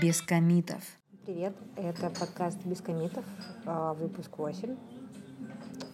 [0.00, 0.82] без комитов.
[1.26, 3.24] Привет, это подкаст «Без комитов»,
[3.66, 4.74] а, выпуск 8.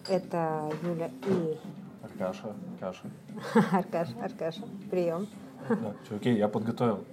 [0.07, 1.57] Это Юля и...
[2.01, 3.09] Аркаша, Аркаша.
[3.75, 5.27] Аркаш, Аркаша, прием.
[5.67, 7.03] Да, чуваки, я подготовил,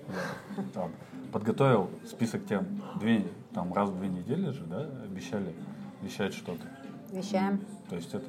[0.72, 0.92] там,
[1.32, 2.80] подготовил список тем.
[3.00, 5.52] Две, там, раз в две недели же, да, обещали
[6.00, 6.64] вещать что-то.
[7.10, 7.60] Вещаем.
[7.88, 8.26] То есть это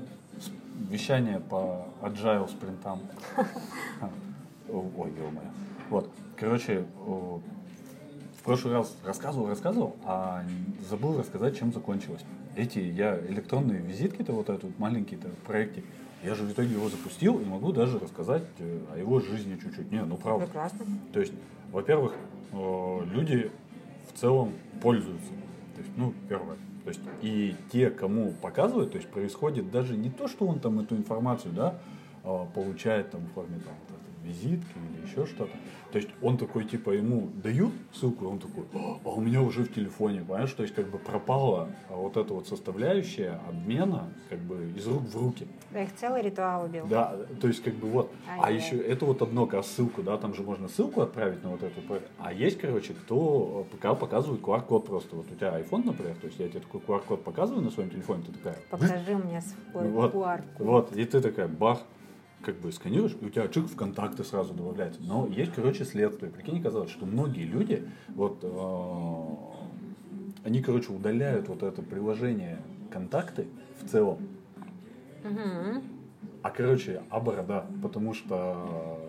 [0.90, 3.02] вещание по agile спринтам.
[4.70, 5.32] Ой, ё
[5.92, 6.86] Вот, короче,
[8.46, 10.44] прошлый раз рассказывал, рассказывал, а
[10.90, 12.22] забыл рассказать, чем закончилось.
[12.56, 15.84] Эти я электронные визитки-то, вот этот маленький-то проектик,
[16.24, 19.92] я же в итоге его запустил и могу даже рассказать э, о его жизни чуть-чуть.
[19.92, 20.46] Не, ну правда.
[20.46, 20.86] Прекрасно.
[21.12, 21.34] То есть,
[21.72, 22.14] во-первых,
[22.54, 23.52] люди
[24.14, 25.32] в целом пользуются.
[25.76, 26.58] То есть, ну, первое.
[26.84, 30.80] То есть, и те, кому показывают, то есть происходит даже не то, что он там
[30.80, 31.80] эту информацию, да,
[32.24, 33.74] а, получает там в форме там,
[34.26, 35.52] визитки или еще что-то.
[35.92, 39.64] То есть он такой, типа, ему дают ссылку, и он такой, а у меня уже
[39.64, 40.52] в телефоне, понимаешь?
[40.52, 45.16] То есть как бы пропала вот эта вот составляющая обмена как бы из рук в
[45.16, 45.48] руки.
[45.72, 46.86] Да, их целый ритуал убил.
[46.88, 48.12] Да, то есть как бы вот.
[48.28, 51.52] А, а еще это вот одно, как ссылку, да, там же можно ссылку отправить на
[51.52, 51.80] вот эту.
[52.18, 55.16] А есть, короче, кто пока показывает QR-код просто.
[55.16, 58.24] Вот у тебя iPhone, например, то есть я тебе такой QR-код показываю на своем телефоне,
[58.26, 58.58] ты такая...
[58.70, 60.44] Покажи мне свой QR-код.
[60.60, 61.80] Вот, и ты такая, бах,
[62.46, 65.02] как бы сканируешь, и у тебя чик в контакты сразу добавляется.
[65.04, 66.32] Но есть, короче, следствие.
[66.32, 69.20] Прикинь, казалось, что многие люди, вот, э,
[70.44, 72.60] они, короче, удаляют вот это приложение
[72.92, 73.48] контакты
[73.82, 74.20] в целом.
[75.24, 75.84] Угу.
[76.44, 79.00] А, короче, а борода, потому что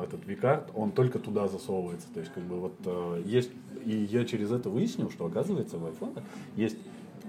[0.00, 2.08] э, этот викард, он только туда засовывается.
[2.12, 3.50] То есть, как бы, вот э, есть,
[3.86, 6.22] и я через это выяснил, что, оказывается, в iPhone
[6.56, 6.76] есть,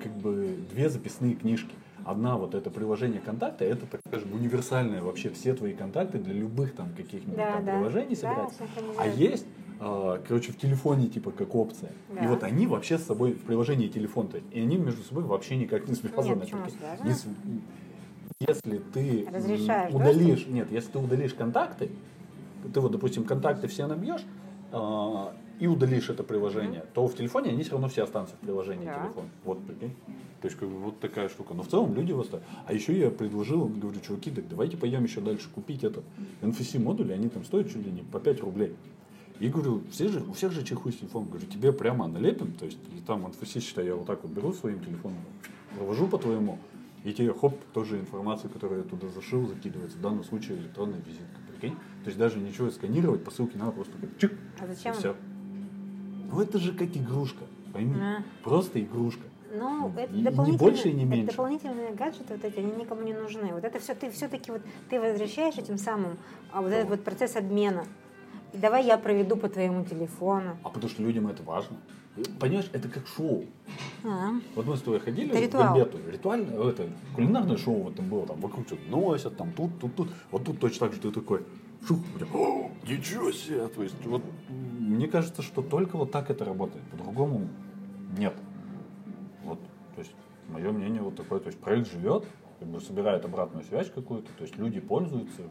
[0.02, 1.73] как бы, две записные книжки.
[2.06, 6.76] Одна вот это приложение контакта, это, так скажем, универсальное вообще все твои контакты для любых
[6.76, 7.72] там каких-нибудь да, там да.
[7.73, 8.54] приложений собирать.
[8.60, 8.66] Да,
[8.98, 9.45] а есть
[9.80, 11.92] а, короче, в телефоне типа как опция.
[12.10, 12.23] Да.
[12.23, 15.58] И вот они вообще с собой в приложении телефон, то и они между собой вообще
[15.58, 16.36] никак не связаны.
[16.36, 17.36] Нет, связаны?
[18.39, 21.89] Если ты Разрешаешь, удалишь, да, нет, если ты удалишь контакты,
[22.73, 24.23] ты вот, допустим, контакты все набьешь,
[24.72, 25.33] а,
[25.64, 26.94] и удалишь это приложение, mm-hmm.
[26.94, 29.00] то в телефоне они все равно все останутся в приложении да.
[29.00, 29.30] телефон.
[29.46, 29.96] Вот, прикинь.
[30.42, 31.54] То есть, как бы, вот такая штука.
[31.54, 32.44] Но в целом люди восстают.
[32.66, 36.04] А еще я предложил, говорю, чуваки, так давайте пойдем еще дальше купить это
[36.42, 38.76] NFC модули, они там стоят чуть ли не по 5 рублей.
[39.40, 41.30] И говорю, все же, у всех же чехуй с телефоном.
[41.30, 44.52] Говорю, тебе прямо налепим, то есть и там NFC, считай, я вот так вот беру
[44.52, 45.20] своим телефоном,
[45.78, 46.60] провожу по твоему,
[47.06, 49.98] и тебе хоп, тоже информация, которую я туда зашил, закидывается.
[49.98, 51.78] В данном случае электронная визитка, прикинь.
[52.04, 54.92] То есть даже ничего сканировать, по ссылке надо просто как чик, а зачем?
[54.92, 55.16] и все.
[56.33, 57.95] Ну это же как игрушка, пойми.
[57.99, 58.23] А.
[58.44, 59.21] Просто игрушка.
[59.54, 61.32] Ну, это и, не больше и не меньше.
[61.32, 63.54] Дополнительные гаджеты, вот эти, они никому не нужны.
[63.54, 66.17] Вот это все, ты все-таки вот, ты возвращаешь этим самым
[66.52, 67.86] а вот этот вот процесс обмена.
[68.52, 70.58] И давай я проведу по твоему телефону.
[70.64, 71.77] А потому что людям это важно.
[72.39, 73.45] Понимаешь, это как шоу.
[74.04, 74.32] А.
[74.55, 75.64] Вот мы с тобой ходили это ритуал.
[75.64, 75.98] в Гамбету.
[76.11, 80.10] Ритуальное, это кулинарное шоу вот там было, там вокруг что-то носят, там тут, тут, тут.
[80.32, 81.44] Вот тут точно так же ты такой,
[81.88, 81.99] шух,
[82.33, 83.67] о, ничего себе.
[83.67, 86.83] То есть, вот, мне кажется, что только вот так это работает.
[86.86, 87.48] По-другому
[88.17, 88.36] нет.
[89.44, 89.60] Вот,
[89.95, 90.14] то есть,
[90.49, 91.39] мое мнение вот такое.
[91.39, 92.26] То есть, проект живет,
[92.60, 95.44] как бы собирает обратную связь какую-то, то есть, люди пользуются.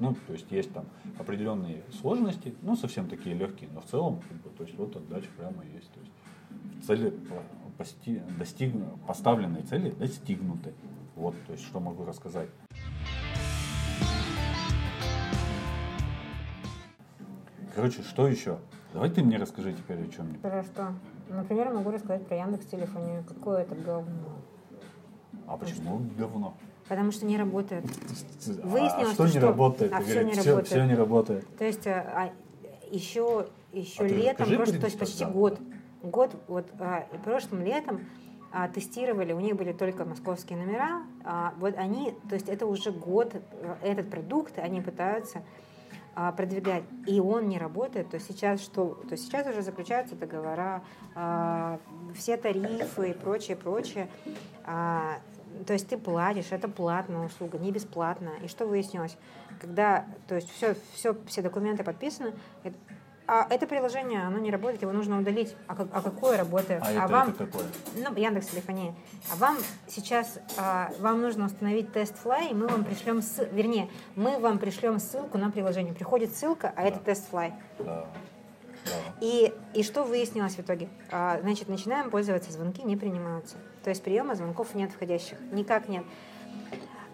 [0.00, 0.84] Ну, то есть, есть там
[1.18, 5.28] определенные сложности, ну, совсем такие легкие, но в целом, как бы, то есть, вот отдача
[5.36, 5.90] прямо есть.
[5.92, 7.12] То есть, цели
[8.38, 8.72] достиг,
[9.06, 10.72] поставленные цели достигнуты.
[11.16, 12.48] Вот, то есть, что могу рассказать.
[17.78, 18.58] Короче, что еще?
[18.92, 20.40] Давай ты мне расскажи теперь о чем-нибудь.
[20.40, 20.94] Про что?
[21.28, 23.22] Например, могу рассказать про Яндекс телефоне.
[23.28, 24.32] Какое это говно.
[25.46, 26.54] А почему говно?
[26.88, 27.84] Потому что не работает.
[28.64, 29.92] Выяснилось, а что, что не работает?
[29.92, 30.66] А все не все, работает.
[30.66, 31.56] Все не работает.
[31.56, 32.32] То есть а,
[32.90, 35.30] еще, еще а летом, просто, то есть почти да.
[35.30, 35.60] год.
[36.02, 38.00] Год, вот а, прошлым летом
[38.50, 42.90] а, тестировали, у них были только московские номера, а, вот они, то есть это уже
[42.90, 45.42] год, э, этот продукт, они пытаются а,
[46.36, 49.00] продвигать, и он не работает, то сейчас что?
[49.08, 50.82] То сейчас уже заключаются договора,
[51.14, 51.78] а,
[52.16, 54.08] все тарифы и прочее, прочее.
[54.64, 55.20] А,
[55.66, 58.36] то есть ты платишь, это платная услуга, не бесплатная.
[58.42, 59.16] И что выяснилось?
[59.60, 62.34] Когда, то есть все, все, все документы подписаны,
[63.30, 65.54] а это приложение, оно не работает, его нужно удалить.
[65.66, 66.82] А, как, а какое работает?
[66.82, 67.66] А, а это, вам, это какое?
[67.94, 68.94] Ну, Яндекс телефония.
[69.30, 73.90] А вам сейчас, а, вам нужно установить тест Fly, и мы вам пришлем, с, вернее,
[74.16, 75.92] мы вам пришлем ссылку на приложение.
[75.92, 76.88] Приходит ссылка, а да.
[76.88, 77.52] это тест Fly.
[77.80, 78.06] Да.
[78.86, 78.92] Да.
[79.20, 80.88] И, и что выяснилось в итоге?
[81.10, 83.56] А, значит, начинаем пользоваться, звонки не принимаются.
[83.84, 85.38] То есть приема звонков нет входящих.
[85.52, 86.04] Никак нет.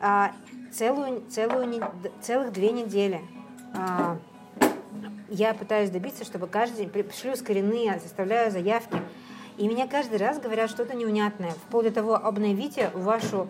[0.01, 0.31] А,
[0.73, 1.83] целую, целую,
[2.23, 3.21] целых две недели
[3.75, 4.19] а,
[5.29, 8.97] я пытаюсь добиться, чтобы каждый день шлю скоренные, составляю заявки,
[9.57, 13.49] и меня каждый раз говорят что-то неунятное, вплоть до того, обновите вашу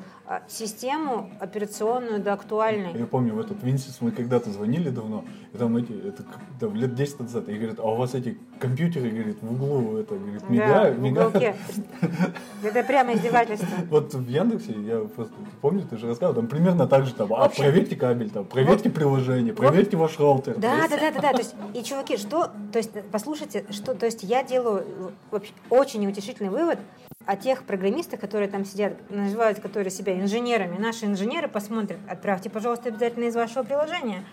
[0.49, 2.99] систему операционную до актуальной.
[2.99, 6.25] Я помню, в этот Винсис мы когда-то звонили давно, и там эти, это
[6.59, 10.15] там, лет 10 назад, и говорят, а у вас эти компьютеры, говорит, в углу, это,
[10.15, 11.35] говорит, мигают, да, мигают.
[12.62, 13.69] Это прямо издевательство.
[13.91, 17.49] Вот в Яндексе, я просто, помню, ты же рассказывал, там примерно так же, там, а
[17.49, 20.56] проверьте кабель, там, проверьте приложение, проверьте ваш роутер.
[20.56, 24.06] Да, да, да, да, да, то есть, и, чуваки, что, то есть, послушайте, что, то
[24.06, 26.79] есть, я делаю вообще очень неутешительный вывод
[27.27, 30.79] о тех программистах, которые там сидят, называют, которые себя инженерами.
[30.79, 34.25] Наши инженеры посмотрят, отправьте, пожалуйста, обязательно из вашего приложения.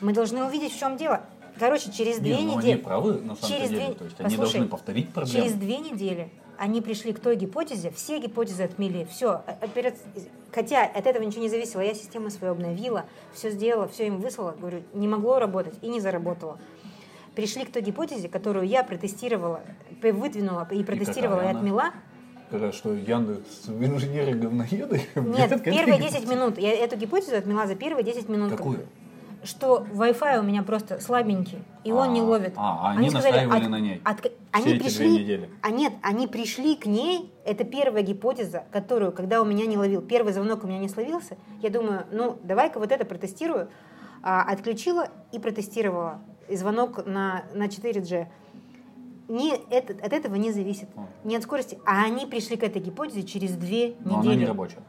[0.00, 1.22] Мы должны увидеть, в чем дело.
[1.58, 2.72] Короче, через две ну, недели...
[2.72, 5.38] они правы, на самом через деле, две- то есть они Послушай, должны повторить проблему.
[5.38, 6.28] Через две недели
[6.58, 9.42] они пришли к той гипотезе, все гипотезы отмели, все.
[10.52, 14.52] Хотя от этого ничего не зависело, я систему свою обновила, все сделала, все им выслала,
[14.52, 16.58] говорю, не могло работать и не заработало.
[17.34, 19.62] Пришли к той гипотезе, которую я протестировала,
[20.02, 21.94] выдвинула и протестировала и какая она?
[22.54, 25.02] Когда что Яндекс инженеры говноеды?
[25.16, 26.20] Нет, первые какие?
[26.20, 26.56] 10 минут.
[26.56, 28.52] Я эту гипотезу отмела за первые 10 минут.
[28.52, 28.86] Какую?
[29.42, 32.52] Что Wi-Fi у меня просто слабенький, и он не А, ловит.
[32.54, 35.50] а, они настаивали на ней от- они пришли, недели.
[35.62, 40.00] А нет, они пришли к ней, это первая гипотеза, которую, когда у меня не ловил,
[40.00, 43.66] первый звонок у меня не словился, я думаю, ну, давай-ка вот это протестирую.
[44.22, 46.20] А, отключила и протестировала.
[46.48, 48.28] И звонок на, на 4G.
[49.28, 50.88] Не, это, от этого не зависит.
[51.24, 51.78] Не от скорости.
[51.86, 54.32] А они пришли к этой гипотезе через две Но недели.
[54.32, 54.82] она не рабочая.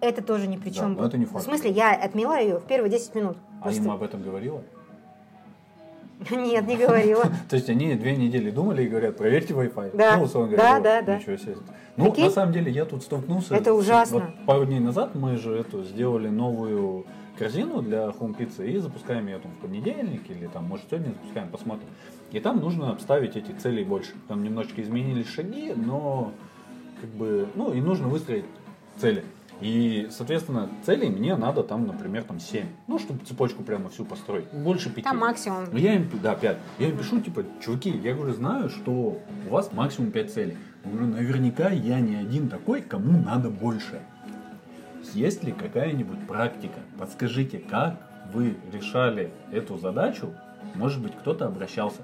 [0.00, 0.94] Это тоже ни при Да, чем.
[0.94, 1.44] но это не факт.
[1.44, 3.36] В смысле, я отмела ее в первые 10 минут.
[3.60, 4.62] А Просто- им об этом говорила?
[6.30, 7.22] Нет, не говорила.
[7.48, 9.96] То есть они две недели думали и говорят, проверьте Wi-Fi.
[9.96, 10.16] Да.
[10.16, 11.18] Ну, условно Да, говоря, да, да.
[11.18, 11.56] Ничего себе.
[11.96, 12.24] Ну, Прикинь?
[12.24, 13.54] на самом деле, я тут столкнулся.
[13.54, 14.18] Это ужасно.
[14.20, 17.06] вот пару дней назад мы же эту сделали новую
[17.38, 21.48] корзину для Home Pizza и запускаем ее там в понедельник или там, может, сегодня запускаем,
[21.48, 21.86] посмотрим.
[22.34, 24.10] И там нужно обставить эти цели больше.
[24.26, 26.32] Там немножечко изменились шаги, но
[27.00, 28.44] как бы, ну, и нужно выстроить
[28.96, 29.24] цели.
[29.60, 32.66] И, соответственно, целей мне надо там, например, там 7.
[32.88, 34.52] Ну, чтобы цепочку прямо всю построить.
[34.52, 35.02] Больше пяти.
[35.02, 35.66] Там максимум.
[35.70, 36.58] Ну, я им, да, 5.
[36.80, 40.56] Я им пишу, типа, чуваки, я говорю, знаю, что у вас максимум 5 целей.
[40.84, 44.00] Я говорю, наверняка я не один такой, кому надо больше.
[45.12, 46.80] Есть ли какая-нибудь практика?
[46.98, 48.00] Подскажите, как
[48.32, 50.34] вы решали эту задачу?
[50.74, 52.00] Может быть, кто-то обращался.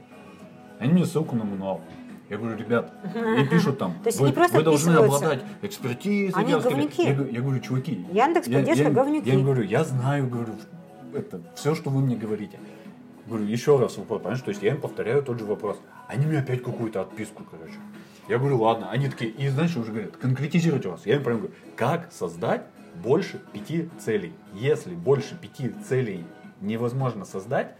[0.80, 1.80] Они мне ссылку на мануал.
[2.28, 2.92] Я говорю, ребят,
[3.38, 6.40] и пишут там, вы, вы должны обладать экспертизой.
[6.40, 7.02] Они я говнюки.
[7.02, 8.06] Я, говорю- я говорю, чуваки.
[8.12, 9.28] Яндекс я- поддержка я, говнюки.
[9.28, 10.54] Я им говорю, я знаю, говорю,
[11.12, 12.58] это все, что вы мне говорите.
[13.26, 15.80] Говорю, еще раз вопрос, понимаешь, то есть я им повторяю тот же вопрос.
[16.08, 17.74] Они мне опять какую-то отписку, короче.
[18.28, 18.90] Я говорю, ладно.
[18.90, 21.04] Они такие, и знаешь, уже говорят, конкретизируйте вас.
[21.06, 22.62] Я им прям говорю, как создать
[23.02, 24.32] больше пяти целей?
[24.54, 26.24] Если больше пяти целей
[26.60, 27.74] невозможно создать,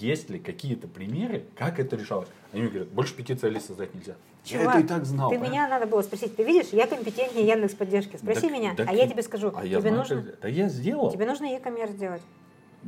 [0.00, 2.28] есть ли какие-то примеры, как это решалось?
[2.52, 4.14] Они мне говорят, больше пяти целей создать нельзя.
[4.44, 5.28] я Чувак, это и так знал.
[5.30, 5.52] Ты понимаешь?
[5.52, 6.34] меня надо было спросить.
[6.36, 8.16] Ты видишь, я компетентнее Яндекс поддержки.
[8.16, 9.52] Спроси Так- меня, так а я тебе скажу.
[9.54, 11.10] А я тебе знаю, нужно, как- Да я сделал.
[11.12, 12.22] тебе нужно e-commerce сделать.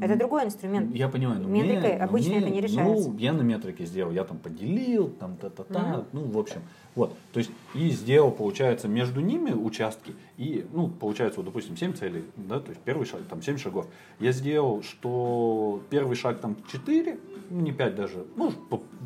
[0.01, 0.95] Это другой инструмент.
[0.95, 3.09] Я понимаю, но Метрикой мне, но обычно мне- это не решается.
[3.11, 6.05] Ну, я на метрике сделал, я там поделил, там та-та-та, Мгм.
[6.13, 6.63] ну, в общем,
[6.95, 7.17] вот.
[7.33, 12.25] То есть, и сделал, получается, между ними участки, и, ну, получается, вот, допустим, 7 целей,
[12.37, 13.87] да, то есть, первый шаг, там, 7 шагов.
[14.19, 17.19] Я сделал, что первый шаг там 4,
[17.51, 18.53] ну, не 5 даже, ну,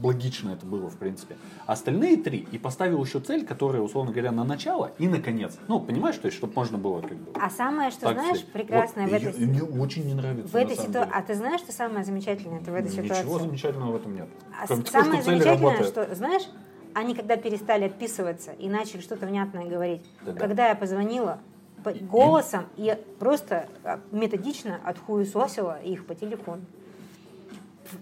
[0.02, 1.36] логично это было, в принципе.
[1.66, 5.58] Остальные 3, и поставил еще цель, которая, условно говоря, на начало и на конец.
[5.68, 8.52] Ну, понимаешь, то есть, чтобы можно было, как бы, А самое, что знаешь, сказать.
[8.52, 11.12] прекрасное Вот, в этой, Мне очень не нравится, в этой ситуации...
[11.12, 13.46] А ты знаешь, что самое замечательное в этой Ничего ситуации?
[13.46, 14.28] замечательного в этом нет.
[14.58, 16.42] А Кроме того, самое что цель замечательное, что, знаешь,
[16.94, 20.38] они когда перестали отписываться и начали что-то внятное говорить, Да-да.
[20.40, 21.38] когда я позвонила
[21.82, 26.62] по- голосом и просто а, методично отхуесосила их по телефону.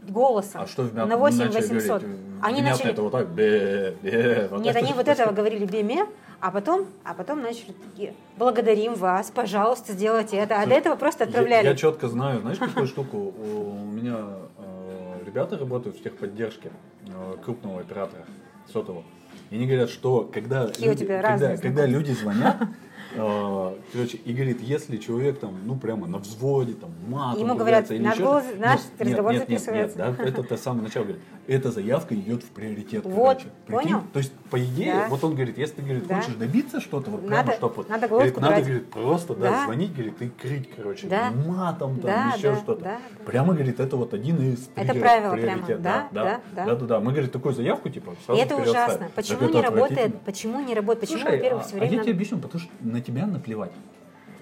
[0.08, 0.62] Голосом.
[0.62, 2.02] А что в мят- на 8 начали 800.
[2.02, 2.20] говорить?
[2.42, 2.90] Они Внятно начали...
[2.92, 4.82] это вот так, бе, бе, вот Нет, так.
[4.82, 6.06] они вот этого говорили беме,
[6.40, 10.60] а потом, а потом начали такие, благодарим вас, пожалуйста, сделайте это.
[10.60, 11.64] А до этого просто отправляли.
[11.64, 13.16] Я, я четко знаю, знаешь, какую штуку?
[13.38, 14.18] У меня
[14.58, 16.70] э, ребята работают в техподдержке
[17.06, 18.24] э, крупного оператора
[18.70, 19.04] сотового.
[19.50, 22.62] И они говорят, что когда, Какие люди, когда, когда люди звонят,
[23.14, 28.02] короче, и говорит, если человек там, ну прямо на взводе, там, матом Ему говорят, или
[28.02, 31.04] наш еще голос- наш нет, разговор нет, нет, нет, да, это то с самого начала
[31.04, 33.04] говорит, эта заявка идет в приоритет.
[33.04, 33.48] Вот, короче.
[33.66, 33.82] Прикинь?
[33.90, 34.02] понял?
[34.12, 35.08] То есть, по идее, Да.
[35.08, 36.20] вот он говорит, если ты говорит, Да.
[36.20, 39.64] хочешь добиться что-то, вот прямо, Надо- чтоб вот, надо говорит, надо, говорит, просто, да, Да.
[39.64, 41.30] звонить, говорит, и крыть, короче, Да.
[41.30, 42.84] матом, там, Да, еще да, что-то.
[42.84, 43.24] да, да.
[43.24, 46.64] Прямо, говорит, это вот один из Это правило приоритет, прямо, да, да, да, да.
[46.66, 47.00] да, да, да.
[47.00, 49.10] Мы, говорит, такую заявку, типа, И сразу это вперед ужасно.
[49.14, 50.20] Почему не это работает?
[50.20, 51.10] Почему не работает?
[51.10, 52.02] Почему, во-первых, а, все а я время...
[52.04, 53.72] тебе объясню, потому что на тебя наплевать.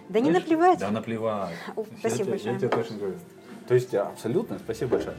[0.09, 0.42] Да не Знаешь?
[0.45, 0.78] наплевать.
[0.80, 1.54] Да наплевать.
[1.76, 2.52] О, Я спасибо тебе- большое.
[2.54, 3.14] Я тебе точно говорю.
[3.69, 5.16] То есть абсолютно, спасибо большое,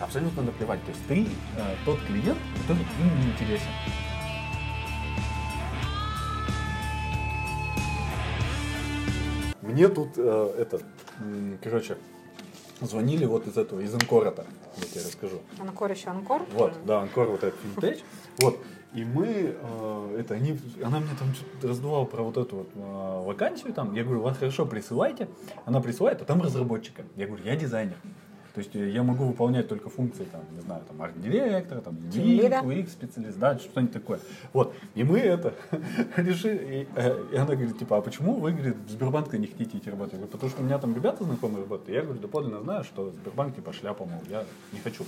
[0.00, 0.80] абсолютно наплевать.
[0.84, 1.22] То есть ты
[1.56, 3.68] э, тот клиент, который им не интересен.
[9.62, 10.82] Мне тут э, этот,
[11.20, 11.96] м, короче,
[12.80, 14.44] звонили вот из этого, из Анкора-то,
[14.78, 15.40] я тебе расскажу.
[15.60, 16.42] Анкор еще Анкор.
[16.52, 18.00] Вот, да, Анкор, вот этот финтеч.
[18.38, 18.58] Вот.
[18.94, 23.22] И мы, э, это, они, она мне там что-то раздувала про вот эту вот э,
[23.26, 23.94] вакансию там.
[23.94, 25.28] Я говорю, вас хорошо присылайте.
[25.64, 27.02] Она присылает, а там разработчика.
[27.16, 27.96] Я говорю, я дизайнер.
[28.54, 31.94] То есть э, я могу выполнять только функции, там, не знаю, там, арт-директора, там.
[31.94, 34.20] UX, специалист, да, что-нибудь такое.
[34.52, 34.74] Вот.
[34.94, 35.54] И мы это
[36.16, 39.78] решили, и, э, и она говорит, типа, а почему вы, говорит, в Сбербанк не хотите
[39.78, 40.14] идти работать?
[40.14, 41.88] Я говорю, потому что у меня там ребята знакомые работают.
[41.88, 45.06] Я говорю, доподлинно знаю, что Сбербанк, типа, шляпа, мол, я не хочу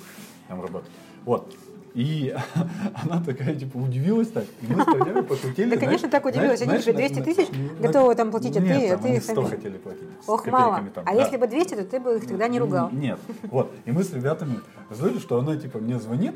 [0.48, 0.90] там работать.
[1.26, 1.54] Вот.
[1.94, 2.34] И
[2.94, 4.44] она такая, типа, удивилась так.
[4.62, 5.70] И мы с Таней пошутили.
[5.70, 6.60] Да, конечно, так удивилась.
[6.60, 7.48] Они же на- 200 на- тысяч
[7.80, 10.02] готовы там платить, а Нет, ты- ты они их 100 там- хотели платить.
[10.26, 10.80] Ох, мало.
[11.04, 12.90] А если бы 200, то ты бы их тогда не ругал.
[12.90, 13.18] Нет.
[13.44, 13.72] Вот.
[13.84, 14.60] И мы с ребятами
[14.90, 16.34] знаете, что она типа мне звонит.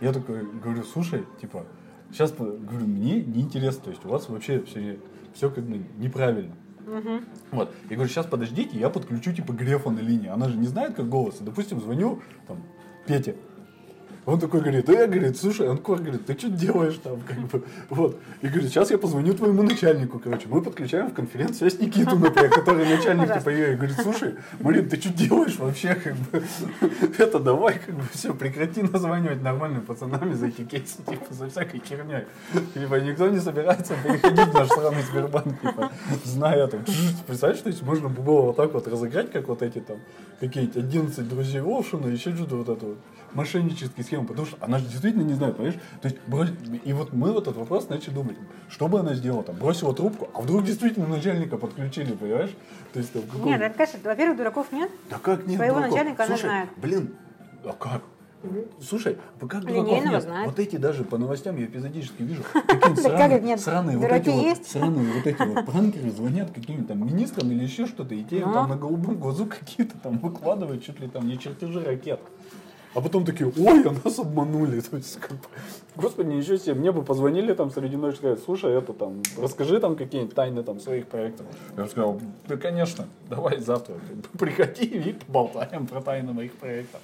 [0.00, 1.64] Я такой говорю, слушай, типа,
[2.12, 3.84] сейчас говорю, мне неинтересно.
[3.84, 4.98] То есть у вас вообще все,
[5.34, 6.54] все как бы неправильно.
[7.50, 7.74] Вот.
[7.90, 10.28] Я говорю, сейчас подождите, я подключу типа Грефа на линии.
[10.28, 11.36] Она же не знает, как голос.
[11.40, 12.62] Допустим, звоню там
[13.06, 13.36] Пете.
[14.28, 17.64] Он такой говорит, да я, говорит, слушай, Анкор, говорит, ты что делаешь там, как бы,
[17.88, 18.20] вот.
[18.42, 20.48] И говорит, сейчас я позвоню твоему начальнику, короче.
[20.48, 25.00] Мы подключаем в конференц-связь Никиту, например, который начальник типа ее, и говорит, слушай, Марин, ты
[25.00, 26.42] что делаешь вообще, как бы,
[27.18, 31.80] это давай, как бы, все, прекрати названивать нормальными пацанами за эти кейсы, типа, за всякой
[31.80, 32.24] херней.
[32.74, 35.90] Типа, никто не собирается переходить в наш сраный Сбербанк, типа,
[36.24, 36.84] зная там,
[37.26, 39.96] представляешь, что если можно было вот так вот разыграть, как вот эти там,
[40.38, 42.98] какие-то 11 друзей Оушена, еще что-то вот это вот,
[43.38, 45.78] мошеннические схемы, потому что она же действительно не знает, понимаешь?
[46.02, 46.18] То есть,
[46.84, 48.36] и вот мы вот этот вопрос начали думать,
[48.68, 52.50] что бы она сделала, там, бросила трубку, а вдруг действительно начальника подключили, понимаешь?
[52.92, 54.90] То есть, там, какой- Нет, это, конечно, во-первых, дураков нет.
[55.08, 55.92] да как нет Своего дураков?
[55.96, 56.68] начальника она Слушай, знает.
[56.76, 57.14] блин,
[57.64, 58.02] а как?
[58.80, 60.22] Слушай, а как дураков нет?
[60.22, 60.46] знает.
[60.46, 62.42] Вот эти даже по новостям я эпизодически вижу.
[62.52, 67.64] Какие сраные, вот эти вот, сраные вот эти вот пранкеры звонят каким-то там министрам или
[67.64, 68.52] еще что-то, и те им Ну.
[68.54, 72.20] там на голубом глазу какие-то там выкладывают чуть ли там не чертежи ракет.
[72.98, 74.80] А потом такие, ой, а нас обманули.
[74.90, 75.36] То есть, как
[75.94, 79.94] господи, ничего себе, мне бы позвонили там среди ночи, сказать, слушай, это там, расскажи там
[79.94, 81.46] какие-нибудь тайны там своих проектов.
[81.76, 83.94] Я бы сказал, да, конечно, давай завтра
[84.36, 87.00] приходи и поболтаем про тайны моих проектов.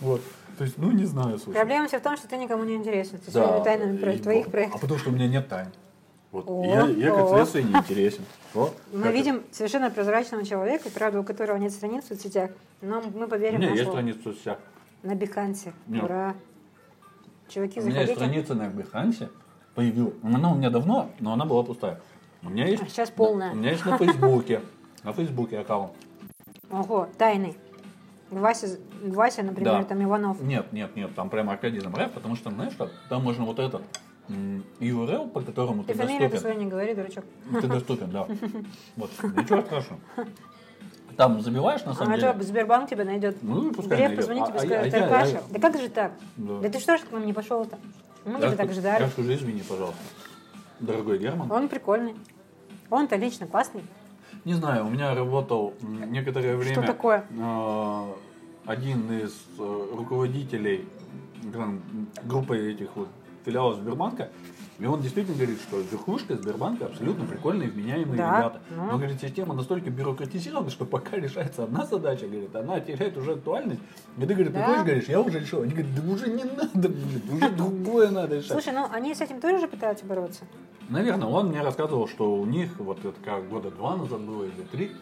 [0.00, 0.22] Вот.
[0.56, 1.58] То есть, ну, не знаю, слушай.
[1.58, 3.18] Проблема вся в том, что ты никому не интересен.
[3.18, 4.80] Ты Да, своими тайнами про и- твоих А проектов.
[4.80, 5.68] потому что у меня нет тайн.
[6.32, 6.46] Вот.
[6.48, 8.24] О, я, я, как следствие, не интересен.
[8.54, 13.24] О, Мы видим совершенно прозрачного человека, правда, у которого нет страниц в соцсетях, но мы
[13.24, 13.28] это?
[13.28, 14.58] поверим У меня есть страница в соцсетях.
[15.02, 15.72] На Бихансе.
[15.86, 16.04] Нет.
[16.04, 16.34] Ура.
[17.48, 18.42] Чуваки, У меня есть заходите.
[18.44, 19.30] страница на Behance,
[19.74, 20.14] появилась.
[20.22, 22.00] Она у меня давно, но она была пустая.
[22.42, 22.82] У меня есть.
[22.82, 23.52] А сейчас полная.
[23.52, 24.60] У меня есть на Фейсбуке.
[25.04, 25.92] На Фейсбуке аккаунт.
[26.70, 27.56] Ого, тайный.
[28.30, 29.84] Вася, Вася, например, Да.
[29.84, 30.42] там Иванов.
[30.42, 33.82] Нет, нет, нет, там прямо Аркадий Замраев, потому что, знаешь что, там можно вот этот
[34.28, 36.40] URL, по которому Ты ты, фамилию ты доступен.
[36.40, 37.24] свою не говори, дурачок.
[37.50, 38.26] Ты доступен, да.
[38.96, 40.00] Вот, ничего страшного.
[41.18, 42.32] Там забиваешь, на самом А деле.
[42.32, 43.38] что, Сбербанк тебя найдет?
[43.42, 46.12] Ну, и пускай Греф позвонит А- тебе а скажет, Аркаша, да как же так?
[46.36, 46.68] Да.
[46.68, 47.76] Ты что ж к нам не пошел-то?
[48.24, 49.02] Мы тебя так ждали.
[49.02, 49.98] Я скажу, извини, пожалуйста.
[50.78, 51.50] Дорогой Герман.
[51.50, 52.14] Он прикольный.
[52.88, 53.82] Он-то лично классный.
[54.44, 57.24] Не знаю, у меня работал некоторое время такое?
[57.36, 58.12] э,
[58.66, 60.86] один из э, руководителей
[61.42, 61.82] гран-
[62.22, 63.08] группы этих вот
[63.44, 64.28] филиалов Сбербанка,
[64.78, 68.60] и он действительно говорит, что верхушка Сбербанка абсолютно прикольные, вменяемые Да, ребята.
[68.70, 68.84] ну.
[68.84, 73.80] Но, говорит, система настолько бюрократизирована, что пока решается одна задача, говорит, она теряет уже актуальность.
[74.16, 74.60] И ты, говорит, Да.
[74.60, 75.62] приходишь, говоришь, я уже решил.
[75.62, 78.52] Они говорят, да уже не надо, блин, уже другое надо решать.
[78.52, 80.44] Слушай, ну они с этим тоже же пытаются бороться.
[80.88, 84.62] Наверное, он мне рассказывал, что у них, вот это как года два назад было или
[84.70, 84.92] три,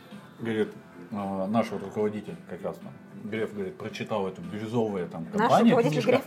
[0.41, 0.69] говорит,
[1.11, 2.93] э, наш вот руководитель как раз там,
[3.31, 6.23] Греф, говорит, прочитал эту бирюзовую там Наш компания, руководитель книжка,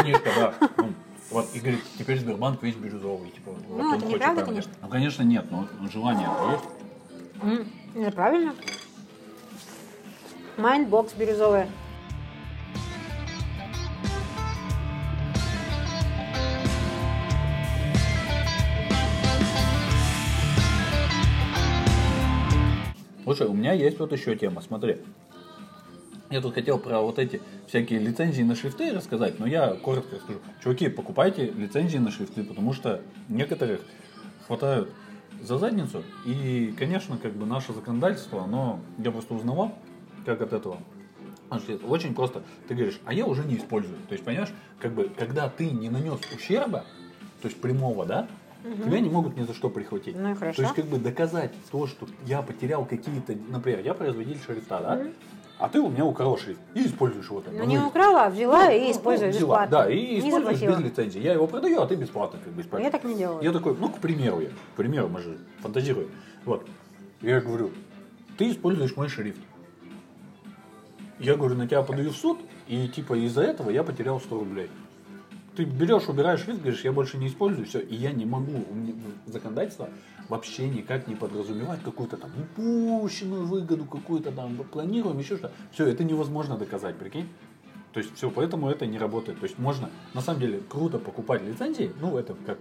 [0.00, 0.92] книжка, да, ну,
[1.34, 4.72] вот, и говорит, теперь Сбербанк весь бирюзовый, типа, вот Ну, он это хочет неправда, конечно.
[4.80, 6.64] Ну, конечно, нет, но желание есть.
[7.42, 8.54] М, Это правильно.
[10.56, 11.68] Mindbox бирюзовая.
[23.24, 24.98] Слушай, у меня есть вот еще тема, смотри.
[26.30, 30.40] Я тут хотел про вот эти всякие лицензии на шрифты рассказать, но я коротко скажу.
[30.62, 33.82] Чуваки, покупайте лицензии на шрифты, потому что некоторых
[34.46, 34.90] хватают
[35.42, 36.02] за задницу.
[36.24, 39.78] И, конечно, как бы наше законодательство, оно, я просто узнавал,
[40.24, 40.78] как от этого.
[41.86, 42.42] Очень просто.
[42.66, 43.98] Ты говоришь, а я уже не использую.
[44.08, 44.50] То есть, понимаешь,
[44.80, 46.84] как бы, когда ты не нанес ущерба,
[47.42, 48.28] то есть прямого, да,
[48.62, 50.16] тебя не могут ни за что прихватить.
[50.16, 50.56] Ну и хорошо.
[50.56, 55.06] То есть, как бы доказать то, что я потерял какие-то, например, я производитель шрифта, да,
[55.64, 57.56] А ты у меня украл шрифт и используешь его там.
[57.56, 59.78] Ну не украла, а взяла и используешь взяла, бесплатно.
[59.78, 60.76] Да, и Не используешь заплатила.
[60.76, 61.20] без лицензии.
[61.22, 62.92] Я его продаю, а ты бесплатно как бы используешь.
[62.92, 63.42] Я так не делаю.
[63.42, 66.10] Я такой, ну, к примеру, я, к примеру, мы же фантазируем.
[66.44, 66.66] Вот.
[67.22, 67.70] Я говорю,
[68.36, 69.40] ты используешь мой шрифт.
[71.18, 74.70] Я говорю, на тебя подаю в суд, и типа из-за этого я потерял 100 рублей.
[75.56, 78.66] Ты берешь, убираешь шрифт, говоришь, я больше не использую, все, и я не могу,
[79.24, 79.88] законодательство
[80.28, 85.52] вообще никак не подразумевает какую-то там упущенную выгоду, какую-то там планируем, еще что.
[85.72, 87.28] Все, это невозможно доказать, прикинь.
[87.92, 89.38] То есть все, поэтому это не работает.
[89.38, 92.58] То есть можно, на самом деле, круто покупать лицензии, ну это как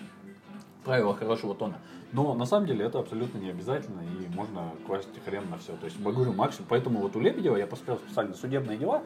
[0.84, 1.80] правило хорошего тона.
[2.12, 5.76] Но на самом деле это абсолютно не обязательно и можно класть хрен на все.
[5.78, 6.68] То есть говорю максимум.
[6.70, 9.02] Поэтому вот у Лебедева я посмотрел специально судебные дела.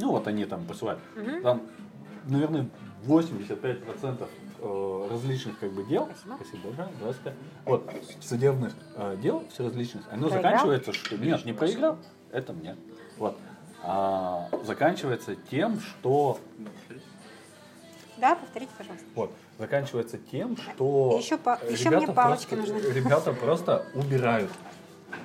[0.00, 1.00] Ну вот они там посылают.
[1.42, 1.62] Там,
[2.26, 2.70] наверное,
[3.04, 4.26] 85%
[4.60, 6.08] э, различных как бы дел.
[6.16, 6.68] Спасибо.
[6.68, 6.88] большое.
[6.98, 7.36] Здравствуйте.
[7.64, 10.04] Вот, судебных э, дел все различных.
[10.10, 10.42] Оно Проиграл?
[10.52, 11.98] заканчивается, что нет, не проиграл.
[12.32, 12.76] Это мне.
[13.18, 13.38] Вот.
[13.82, 16.38] А, заканчивается тем, что
[18.18, 19.06] Да, повторите, пожалуйста.
[19.14, 19.32] вот.
[19.58, 22.88] Заканчивается тем, что Еще па- еще мне палочки просто, нужны.
[22.92, 24.50] Ребята просто убирают.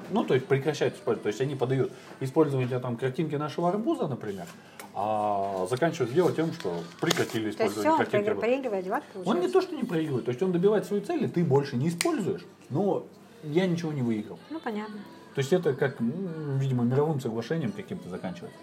[0.09, 1.23] Ну, то есть прекращают использовать.
[1.23, 4.45] То есть они подают использование там картинки нашего арбуза, например,
[4.93, 9.75] а заканчивают дело тем, что прекратили То есть он проигрывает дела, Он не то, что
[9.75, 13.05] не проигрывает, то есть он добивает свою цель, и ты больше не используешь, но
[13.43, 14.38] я ничего не выиграл.
[14.50, 14.98] Ну, понятно.
[15.33, 18.60] То есть это как, видимо, мировым соглашением каким-то заканчивается.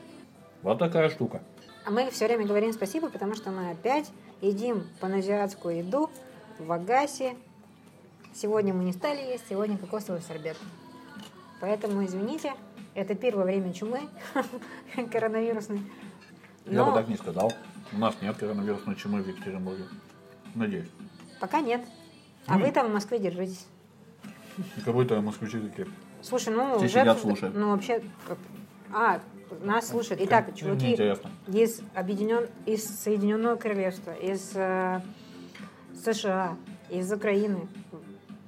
[0.63, 1.43] Вот такая штука.
[1.87, 4.11] А мы все время говорим спасибо, потому что мы опять
[4.43, 6.11] едим паназиатскую еду
[6.59, 7.37] в Агасе.
[8.35, 10.57] Сегодня мы не стали есть, сегодня кокосовый сорбет.
[11.61, 12.53] Поэтому извините,
[12.95, 14.01] это первое время чумы
[15.13, 15.81] коронавирусной.
[16.71, 17.53] Я бы Но так не сказал.
[17.93, 19.85] У нас нет коронавирусной чумы в Екатеринбурге.
[20.55, 20.89] Надеюсь.
[21.41, 21.83] пока нет.
[22.47, 23.67] А Ну, вы там в Москве держитесь.
[24.77, 25.87] И Какой-то москвичи такие.
[26.23, 26.89] Слушай, ну Все уже...
[26.89, 27.55] сидят, слушают.
[27.55, 28.03] Ну вообще...
[28.27, 28.39] как-
[28.93, 29.21] А,
[29.63, 30.21] нас слушают.
[30.25, 31.31] Итак, чуваки Неинтересно.
[31.47, 32.49] из, объединен...
[32.67, 35.01] из Соединенного Королевства, из э,
[36.03, 36.57] США,
[36.91, 37.69] из Украины,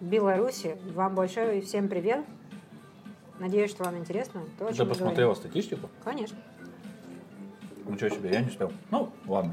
[0.01, 0.77] Беларуси.
[0.95, 2.25] Вам большой всем привет.
[3.39, 4.43] Надеюсь, что вам интересно.
[4.59, 5.51] То, Ты посмотрела говорим.
[5.51, 5.89] статистику?
[6.03, 6.37] Конечно.
[7.91, 8.73] Ничего себе, я не успел.
[8.91, 9.53] Ну, ладно.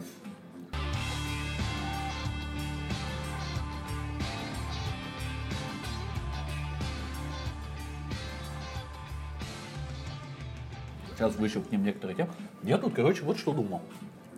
[11.15, 12.29] Сейчас выщелкнем некоторые темы.
[12.63, 13.81] Я тут, короче, вот что думал.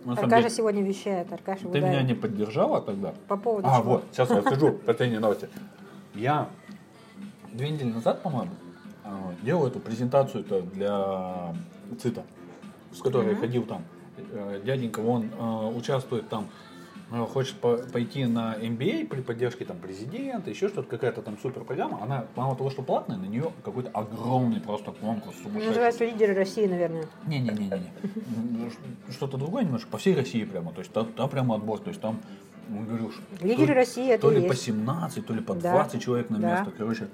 [0.04, 1.30] На Аркаша деле, сегодня вещает.
[1.30, 3.12] Аркаша ты меня не поддержала тогда?
[3.28, 3.92] По поводу А, чего?
[3.92, 5.50] вот, сейчас я скажу последние новости.
[6.14, 6.48] Я
[7.52, 8.52] две недели назад, по-моему,
[9.04, 9.08] э,
[9.42, 11.54] делал эту презентацию для
[12.00, 12.22] ЦИТа,
[12.92, 13.40] с которой Мгм.
[13.40, 13.84] ходил там.
[14.32, 16.48] Э, Дяденька, он э, участвует там,
[17.12, 21.64] э, хочет по- пойти на MBA при поддержке там президента, еще что-то, какая-то там супер
[21.64, 22.02] программа.
[22.02, 25.68] Она, мало того, что платная, на нее какой-то огромный просто конкурс сумасшедший.
[25.68, 27.06] Называется лидеры России, наверное.
[27.26, 27.90] Не-не-не-не.
[29.10, 29.88] Что-то другое немножко.
[29.90, 30.72] По всей России прямо.
[30.72, 31.78] То есть там, там прямо отбор.
[31.78, 32.20] То есть там,
[32.68, 34.62] ну, говорю, что Лидеры то, России это то ли по есть.
[34.64, 35.72] 17, то ли по Да.
[35.72, 36.50] 20 человек на Да.
[36.58, 36.72] место.
[36.76, 37.08] Короче,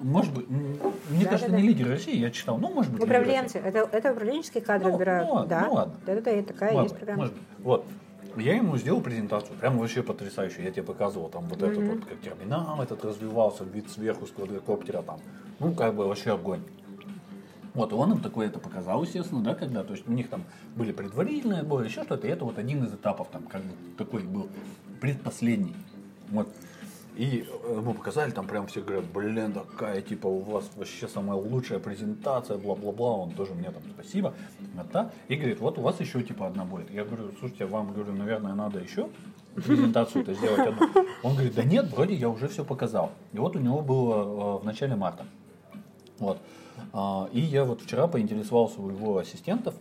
[0.00, 1.68] может быть, мне Да, кажется, да, не да.
[1.68, 2.58] лидеры России, я читал.
[2.58, 3.58] Ну, может быть, Управленцы.
[3.58, 5.28] Это, это управленческие кадры Ну, отбирают.
[5.28, 5.66] ну ладно, да.
[5.66, 5.94] ну ладно.
[6.06, 7.18] Да, да, да, такая Ладно, есть программа.
[7.20, 7.42] может быть.
[7.60, 7.84] Вот.
[8.36, 10.64] Я ему сделал презентацию, прям вообще потрясающую.
[10.64, 15.02] Я тебе показывал там вот этот вот, как терминал этот развивался, вид сверху с квадрокоптера
[15.02, 15.18] там.
[15.58, 16.60] Ну, как бы вообще огонь.
[17.74, 20.42] Вот, и он им такое это показал, естественно, да, когда, то есть у них там
[20.74, 24.22] были предварительные отборы, еще что-то, и это вот один из этапов, там, как бы такой
[24.22, 24.48] был
[25.00, 25.74] предпоследний.
[26.30, 26.48] Вот.
[27.20, 31.36] И э, ему показали, там прям все говорят, блин, такая, типа, у вас вообще самая
[31.36, 34.32] лучшая презентация, бла-бла-бла, он тоже мне там спасибо,
[34.90, 35.10] да.
[35.28, 36.90] и говорит, вот у вас еще, типа, одна будет.
[36.90, 39.10] Я говорю, слушайте, вам, говорю, наверное, надо еще
[39.54, 40.88] презентацию-то сделать одну.
[41.22, 43.12] Он говорит, да нет, вроде я уже все показал.
[43.34, 45.26] И вот у него было э, в начале марта.
[46.20, 46.38] Вот.
[46.94, 49.74] А, И я вот вчера поинтересовался у его ассистентов,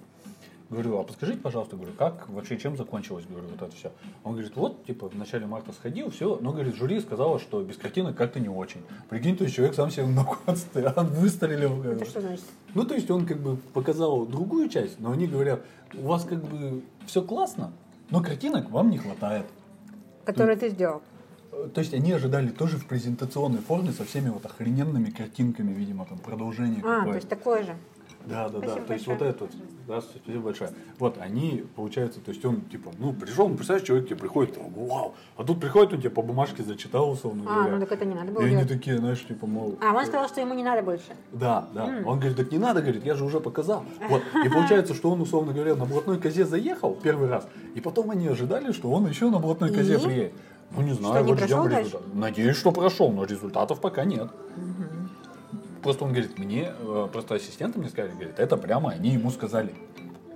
[0.69, 3.91] говорю, а подскажите, пожалуйста, говорю, как вообще, чем закончилось, говорю, вот это все.
[4.23, 7.77] Он говорит, вот, типа, в начале марта сходил, все, но, говорит, жюри сказала, что без
[7.77, 8.81] картинок как-то не очень.
[9.09, 11.83] Прикинь, то есть человек сам себе ногу отстрелил, выстрелил.
[11.83, 12.43] Это что значит?
[12.75, 15.61] Ну, то есть он как бы показал другую часть, но они говорят,
[15.95, 17.71] у вас как бы все классно,
[18.11, 19.45] но картинок вам не хватает.
[20.25, 21.01] Который ты сделал.
[21.51, 26.05] Э, То есть они ожидали тоже в презентационной форме со всеми вот охрененными картинками, видимо,
[26.05, 27.15] там продолжение А, то какое-то.
[27.15, 27.75] есть такое же.
[28.25, 28.75] Да, да, да.
[28.75, 29.51] То есть вот это вот.
[29.87, 30.69] Да, спасибо большое.
[30.99, 35.15] Вот они, получается, то есть он типа, ну, пришел, ну, представляешь, человек тебе приходит, вау,
[35.35, 37.73] а тут приходит, он тебе по бумажке зачитал, условно А, говоря.
[37.75, 38.69] ну так это не надо было И они делать.
[38.69, 41.15] такие, знаешь, типа, мол, А, он сказал, что ему не надо больше.
[41.31, 41.85] да, да.
[42.05, 43.83] Он говорит, так не надо, говорит, я же уже показал.
[44.09, 44.21] Вот.
[44.45, 48.27] И получается, что он, условно говоря, на блатной козе заехал первый раз, и потом они
[48.27, 50.33] ожидали, что он еще на блатной козе приедет.
[50.75, 52.13] Ну, не знаю, Что, не вот ждем прошел результат.
[52.13, 54.29] Надеюсь, что прошел, но результатов пока нет.
[55.81, 59.73] Просто он говорит, мне, э, просто ассистенты мне сказали, говорит, это прямо они ему сказали.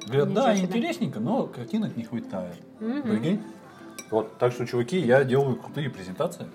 [0.06, 0.66] Говорят, Ничего да, себе.
[0.68, 2.56] интересненько, но картинок не хватает.
[2.80, 3.42] Прикинь?
[4.12, 6.46] Вот, так что, чуваки, я делаю крутые презентации.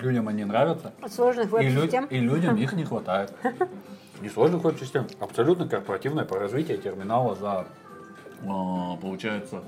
[0.00, 0.92] Людям они нравятся.
[1.08, 2.04] Сложных И, лю- веб-систем.
[2.06, 3.32] и людям их не хватает.
[4.20, 5.06] Несложных веб-систем.
[5.20, 7.66] Абсолютно корпоративное по развитию терминала за,
[8.46, 9.62] а, получается,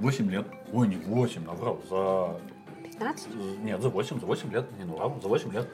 [0.00, 0.46] 8 лет.
[0.72, 1.80] Ой, не 8, наврал.
[1.88, 2.36] За
[2.84, 3.28] 15?
[3.62, 5.68] нет, за 8, за 8 лет, не наврал, за 8 лет.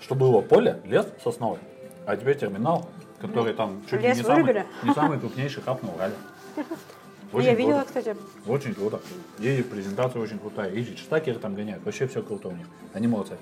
[0.00, 1.60] Что было поле, лес сосновый,
[2.06, 2.88] а теперь терминал,
[3.20, 6.14] который там чуть ли не самый, не самый крупнейший хаб на Урале.
[7.32, 7.86] Очень Я видела, круто.
[8.00, 8.16] кстати.
[8.46, 9.00] Очень круто.
[9.40, 10.70] И презентация очень крутая.
[10.70, 11.84] И штакеры там гоняют.
[11.84, 12.66] Вообще все круто у них.
[12.92, 13.36] Они молодцы.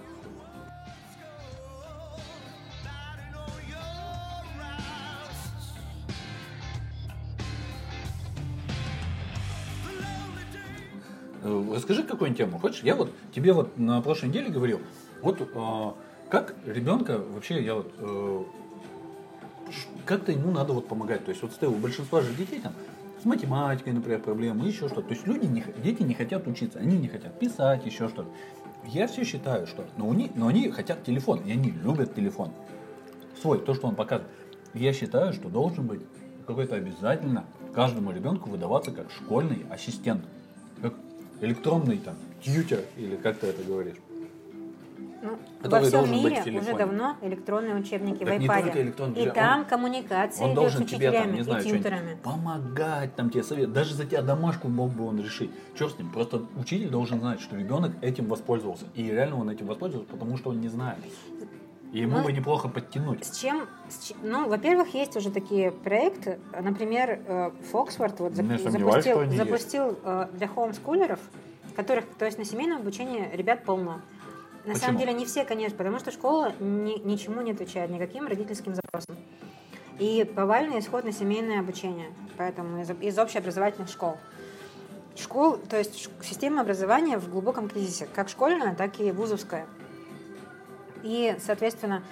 [11.43, 12.59] Э, Расскажи какую-нибудь тему.
[12.59, 12.83] Хочешь?
[12.83, 14.81] Я вот тебе вот на прошлой неделе говорил,
[15.21, 15.93] вот э,
[16.33, 18.45] как ребенка вообще я вот э,
[20.07, 21.27] как-то ему надо вот помогать.
[21.27, 22.73] То есть вот у большинства же детей там
[23.23, 25.03] с математикой, например, проблемы, еще что-то.
[25.03, 28.31] То есть люди, не, дети не хотят учиться, они не хотят писать, еще что-то.
[28.87, 29.85] Я все считаю, что...
[29.99, 32.51] Но, у них, но они хотят телефон, и они любят телефон.
[33.43, 34.33] Свой, то, что он показывает.
[34.73, 36.01] Я считаю, что должен быть
[36.47, 40.25] какой-то обязательно каждому ребенку выдаваться как школьный ассистент.
[40.81, 40.95] Как
[41.43, 43.99] электронный там тьютер, или как ты это говоришь.
[45.23, 49.15] Ну, во всем мире уже давно электронные учебники Так в iPad.
[49.23, 52.17] И там коммуникация Он идет должен с тебе там, учителями не знаю, и тьютерами.
[52.25, 53.73] помогать, там тебе совет.
[53.73, 55.51] Даже за тебя домашку мог бы он решить.
[55.79, 56.11] Черт с ним.
[56.11, 58.87] Просто учитель должен знать, что ребенок этим воспользовался.
[58.95, 60.99] И реально он этим воспользовался, потому что он не знает.
[61.93, 63.25] И ему Ну, бы неплохо подтянуть.
[63.25, 68.59] С чем, с чем- ну, во-первых, есть уже такие проекты, например, э, Фоксфорд вот зап-
[68.71, 71.21] запустил, запустил э, для хоумскулеров,
[71.77, 74.01] которых, то есть на семейном обучении ребят полно.
[74.65, 78.75] На самом деле не все, конечно, потому что школа ни- ничему не отвечает, никаким родительским
[78.75, 79.17] запросам.
[79.99, 84.17] И повальный исход на семейное обучение, поэтому из, из общеобразовательных школ.
[85.17, 89.67] Школ, то есть система образования в глубоком кризисе, как школьная, так и вузовская.
[91.03, 92.03] И, соответственно,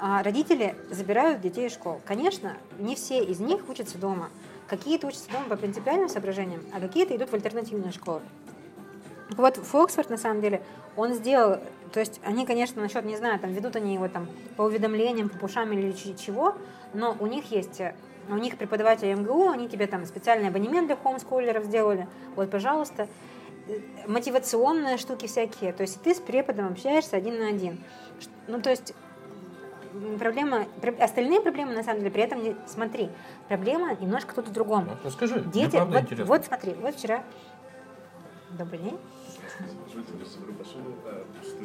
[0.00, 2.00] а, родители забирают детей из школ.
[2.04, 4.30] Конечно, не все из них учатся дома.
[4.66, 8.22] Какие-то учатся дома по принципиальным соображениям, а какие-то идут в альтернативные школы.
[9.30, 10.62] Вот Фоксфорд, на самом деле,
[10.96, 11.58] он сделал,
[11.92, 15.38] то есть они, конечно, насчет, не знаю, там ведут они его там по уведомлениям, по
[15.38, 16.54] пушам или чего,
[16.94, 17.94] но у них есть, э,
[18.28, 23.08] у них преподаватели МГУ, они тебе там специальный абонемент для хоумскулеров сделали, вот, пожалуйста,
[23.68, 27.82] Э, мотивационные штуки всякие, то есть ты с преподом общаешься один на один.
[28.46, 28.94] Ну, то есть
[30.18, 33.10] проблема, пр- остальные проблемы, на самом деле, при этом, не, смотри,
[33.48, 34.86] проблема немножко в другом.
[34.86, 36.24] Ну, Расскажи, Дети, вот, интересно.
[36.26, 37.24] вот смотри, вот вчера.
[38.50, 38.98] Добрый день.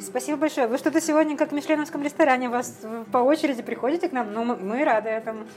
[0.00, 0.66] Спасибо большое.
[0.66, 2.80] Вы что-то сегодня как в мишленовском ресторане, вас
[3.12, 5.46] по очереди приходите к нам, но мы, мы рады этому.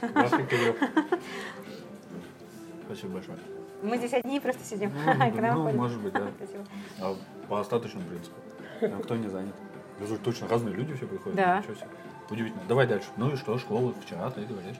[2.86, 3.38] Спасибо большое.
[3.82, 6.28] Мы здесь одни просто сидим, Ну, к нам ну, может быть, да.
[6.36, 6.64] Спасибо.
[7.00, 7.14] А
[7.48, 8.36] по остаточному принципу.
[8.80, 9.54] А кто не занят?
[9.98, 11.36] Тут точно разные люди все приходят.
[11.36, 11.58] Да.
[11.58, 11.86] Ничего себе.
[12.30, 12.62] Удивительно.
[12.68, 13.08] Давай дальше.
[13.16, 14.76] Ну и что, школы вчера, ты говоришь.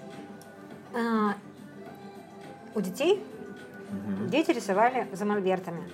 [0.94, 1.34] А,
[2.74, 3.22] У детей
[3.90, 4.28] Мгм.
[4.28, 5.88] дети рисовали за мольбертами.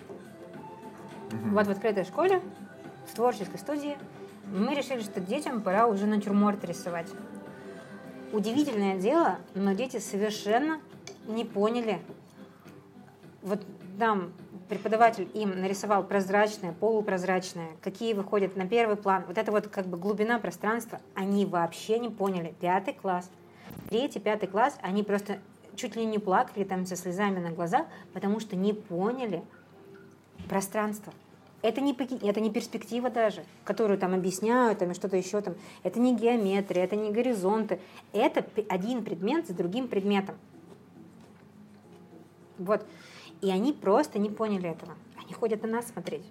[1.32, 1.54] Мгм.
[1.54, 2.42] Вот в открытой школе,
[3.10, 3.96] в творческой студии,
[4.46, 7.08] мы решили, что детям пора уже натюрморт рисовать.
[8.32, 10.80] Удивительное дело, но дети совершенно
[11.26, 12.00] не поняли.
[13.42, 13.60] Вот
[13.98, 14.32] там
[14.68, 19.24] преподаватель им нарисовал прозрачное, полупрозрачное, какие выходят на первый план.
[19.26, 22.54] Вот это вот как бы глубина пространства, они вообще не поняли.
[22.60, 23.30] Пятый класс,
[23.90, 25.38] третий, пятый класс, они просто
[25.76, 29.42] чуть ли не плакали там со слезами на глазах, потому что не поняли
[30.48, 31.12] пространство.
[31.62, 31.92] Это не,
[32.28, 35.54] это не перспектива даже, которую там объясняют, там, и что-то еще там.
[35.84, 37.80] Это не геометрия, это не горизонты.
[38.12, 40.34] Это один предмет за другим предметом.
[42.58, 42.84] Вот.
[43.40, 44.94] И они просто не поняли этого.
[45.24, 46.24] Они ходят на нас смотреть.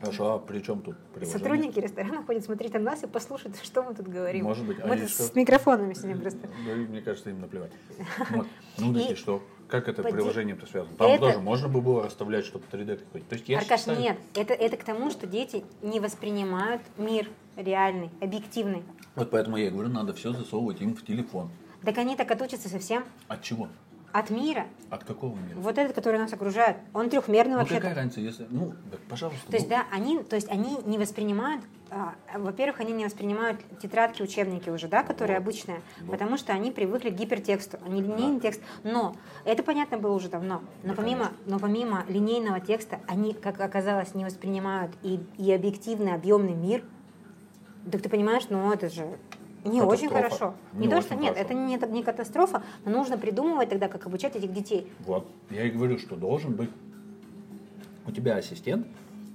[0.00, 1.38] Хорошо, а при чем тут приложение?
[1.38, 4.44] Сотрудники ресторана ходят смотреть на нас и послушать, что мы тут говорим.
[4.44, 5.22] Может быть, а Мы они тут что?
[5.24, 6.46] с микрофонами сидим просто.
[6.66, 7.72] И мне кажется, им наплевать.
[8.30, 8.46] Вот.
[8.78, 9.42] Ну, да И- что?
[9.68, 10.94] Как это Поди- приложение-то связано?
[10.96, 13.28] Там Это- тоже можно бы было расставлять что-то 3D какое-то.
[13.28, 17.28] То есть я Аркаш, считаю- нет, это, это к тому, что дети не воспринимают мир
[17.56, 18.84] реальный, объективный.
[19.16, 21.50] Вот поэтому я и говорю, надо все засовывать им в телефон.
[21.84, 23.68] Так они так отучатся совсем От чего?
[24.12, 24.66] От мира.
[24.90, 25.56] От какого мира?
[25.56, 27.80] Вот этот, который нас окружает, он трехмерный ну вообще-то.
[27.80, 28.46] какая разница, если...
[28.50, 29.46] Ну, да, пожалуйста.
[29.50, 33.60] То есть, ну, да, они, то есть они не воспринимают, а, во-первых, они не воспринимают
[33.80, 35.42] тетрадки, учебники уже, да, которые Вот.
[35.46, 36.10] обычные, Вот.
[36.12, 38.60] потому что они привыкли к гипертексту, а не линейный текст.
[38.82, 39.14] Но
[39.44, 40.62] это понятно было уже давно.
[40.82, 41.36] Но Да, помимо, конечно.
[41.46, 46.82] но помимо линейного текста, они, как оказалось, не воспринимают и, и объективный, объемный мир.
[47.90, 49.18] Так ты понимаешь, ну это же
[49.66, 50.54] не очень хорошо.
[50.72, 51.40] Не Не, то, что нет, хорошо.
[51.44, 54.86] это не, это не катастрофа, но нужно придумывать тогда, как обучать этих детей.
[55.00, 55.26] Вот.
[55.50, 56.70] Я и говорю, что должен быть
[58.06, 58.86] у тебя ассистент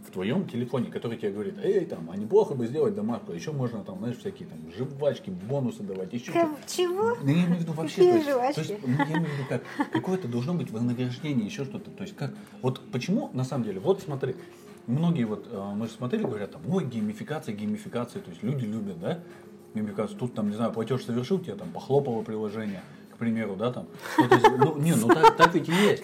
[0.08, 3.84] в твоем телефоне, который тебе говорит, эй, там, а неплохо бы сделать домашку, еще можно
[3.84, 7.16] там, знаешь, всякие там жвачки, бонусы давать, еще Как- Чего?
[7.22, 8.56] Ну, я имею в виду вообще, Какие то есть, жвачки?
[8.56, 12.04] то есть, ну, я имею в виду как, какое-то должно быть вознаграждение, еще что-то, то
[12.04, 14.36] есть как, вот почему, на самом деле, вот смотри,
[14.88, 19.00] многие вот, э, мы же смотрели, говорят там, ой, геймификация, геймификация, то есть люди любят,
[19.00, 19.20] да,
[19.74, 22.82] геймификацию, тут там, не знаю, платеж совершил, тебе там похлопало приложение,
[23.14, 26.04] к примеру, да, там, ну, есть, ну, не, ну так, так ведь и есть.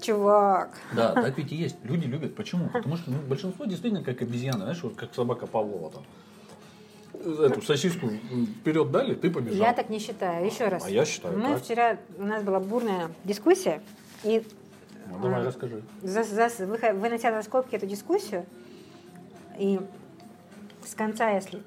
[0.00, 0.76] Чувак.
[0.96, 1.76] Да, так ведь и есть.
[1.84, 2.34] Люди любят.
[2.34, 2.68] Почему?
[2.70, 6.02] Потому что ну, большинство действительно как обезьяны, знаешь, вот как собака Павлова там.
[7.44, 8.08] Эту сосиску
[8.60, 9.58] вперед дали, ты побежал.
[9.64, 10.44] Я так не считаю.
[10.44, 10.84] Еще раз.
[10.86, 11.62] А я считаю Мы так.
[11.62, 13.80] вчера, у нас была бурная дискуссия,
[14.24, 14.44] и
[15.08, 15.82] Ну, давай расскажи.
[16.02, 18.44] за- за- выхо- вынося на скобки эту дискуссию,
[19.56, 19.78] и
[20.84, 21.62] с конца, если...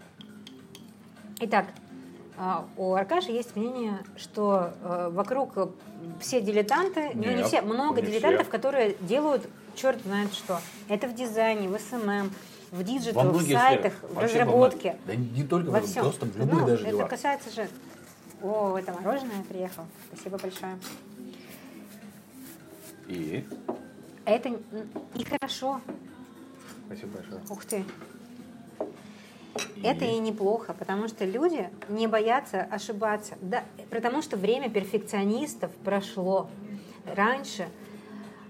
[1.39, 1.65] Итак,
[2.37, 5.53] а, у Аркаши есть мнение, что э, вокруг
[6.19, 8.51] все дилетанты, ну не Нет, все, много не дилетантов, все.
[8.51, 10.59] которые делают черт знает что.
[10.87, 12.31] Это в дизайне, в СММ,
[12.71, 14.97] в диджитал, в сайтах, в разработке.
[15.05, 16.03] Да не только в Во этом, всем.
[16.03, 17.09] просто в любых Ну, даже это делах.
[17.09, 17.69] касается же...
[18.41, 19.85] О, это мороженое приехал.
[20.13, 20.77] Спасибо большое.
[23.07, 23.45] И?
[24.25, 24.49] Это
[25.15, 25.79] и хорошо.
[26.85, 27.41] Спасибо большое.
[27.49, 27.85] Ух ты.
[29.83, 33.35] Это и неплохо, потому что люди не боятся ошибаться.
[33.41, 36.49] Да, потому что время перфекционистов прошло.
[37.05, 37.67] Раньше,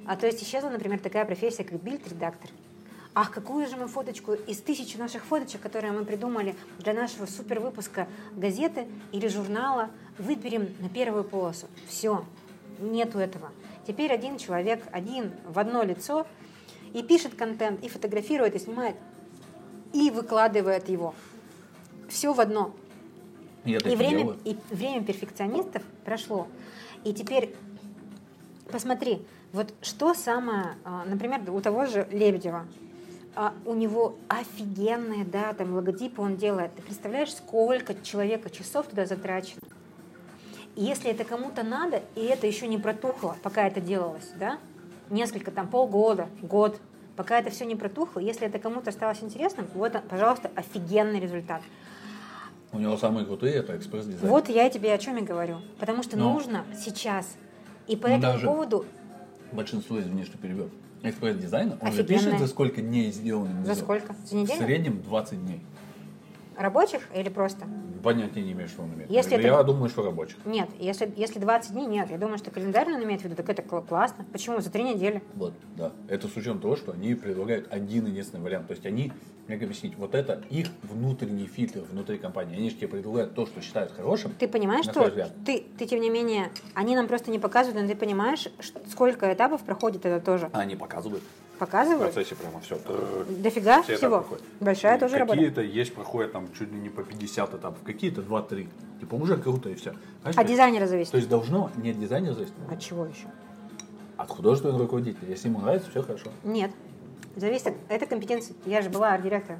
[0.06, 2.50] а то есть исчезла, например, такая профессия, как бильд-редактор.
[3.14, 7.60] Ах, какую же мы фоточку из тысячи наших фоточек, которые мы придумали для нашего супер
[7.60, 11.68] выпуска газеты или журнала, выберем на первую полосу.
[11.88, 12.26] Все,
[12.80, 13.52] нету этого.
[13.88, 16.28] Теперь один человек, один в одно лицо
[16.94, 18.96] и пишет контент, и фотографирует, и снимает,
[19.96, 21.16] и выкладывает его.
[22.10, 22.76] Все в одно.
[23.64, 24.40] Я И время, делаю.
[24.44, 26.48] и время перфекционистов прошло.
[27.06, 27.56] И теперь
[28.70, 32.66] посмотри, вот что самое, а, например, у того же Лебедева,
[33.36, 36.76] а, у него офигенные, да, там логотипы он делает.
[36.76, 39.62] Ты представляешь, сколько человека часов туда затрачено?
[40.76, 44.60] И если это кому-то надо, и это еще не протухло, пока это делалось, да,
[45.10, 46.78] несколько там, полгода, год,
[47.16, 51.62] пока это все не протухло, если это кому-то осталось интересным, вот, пожалуйста, офигенный результат.
[52.72, 54.30] У него самые крутые это экспресс-дизайн.
[54.30, 55.60] Вот я тебе о чем и говорю.
[55.80, 57.36] Потому что Но- нужно сейчас.
[57.88, 58.86] И по Ну, этому поводу
[59.52, 60.70] Большинство, извини, что перебил.
[61.04, 63.58] Экспресс-дизайна, он же пишет за сколько дней сделанным.
[63.64, 63.78] за дизайн.
[63.78, 64.16] сколько?
[64.26, 64.58] За В неделю?
[64.60, 65.62] среднем 20 дней.
[66.58, 67.66] Рабочих или просто?
[68.04, 69.10] Понятия не имею, что он имеет.
[69.10, 70.38] Если я это- думаю, что рабочих.
[70.46, 72.12] Нет, если, если 20 дней, нет.
[72.12, 74.26] Я думаю, что календарно он имеет в виду, так это кл- классно.
[74.32, 74.60] Почему?
[74.62, 75.24] За три недели.
[75.34, 75.92] Вот, да.
[76.08, 78.68] Это с учетом того, что они предлагают один единственный вариант.
[78.68, 79.12] То есть они,
[79.48, 82.56] как объяснить, вот это их внутренний фильтр внутри компании.
[82.58, 84.34] Они же тебе предлагают то, что считают хорошим.
[84.38, 85.10] Ты понимаешь, что
[85.44, 88.48] ты, ты, тем не менее, они нам просто не показывают, но ты понимаешь,
[88.92, 90.52] сколько этапов проходит это тоже.
[90.54, 91.24] Они показывают.
[91.56, 92.14] В Показывают?
[92.14, 92.78] процессе прямо все.
[93.30, 94.18] Дофига Все всего.
[94.20, 94.44] проходят.
[94.60, 95.38] Большая тоже работа.
[95.38, 98.68] Какие-то есть, проходят там чуть ли не по 50 этапов, какие-то 2-3.
[99.00, 99.94] Типа уже круто и все.
[100.24, 101.12] От дизайнера зависит.
[101.12, 103.28] То есть должно не от дизайнера зависеть, От чего еще?
[104.18, 105.30] от художественного руководителя.
[105.30, 106.30] Если ему нравится, все хорошо.
[106.44, 106.72] Нет.
[107.38, 107.74] Зависит от...
[107.90, 108.56] Это компетенция.
[108.66, 109.60] Я же была арт-директором.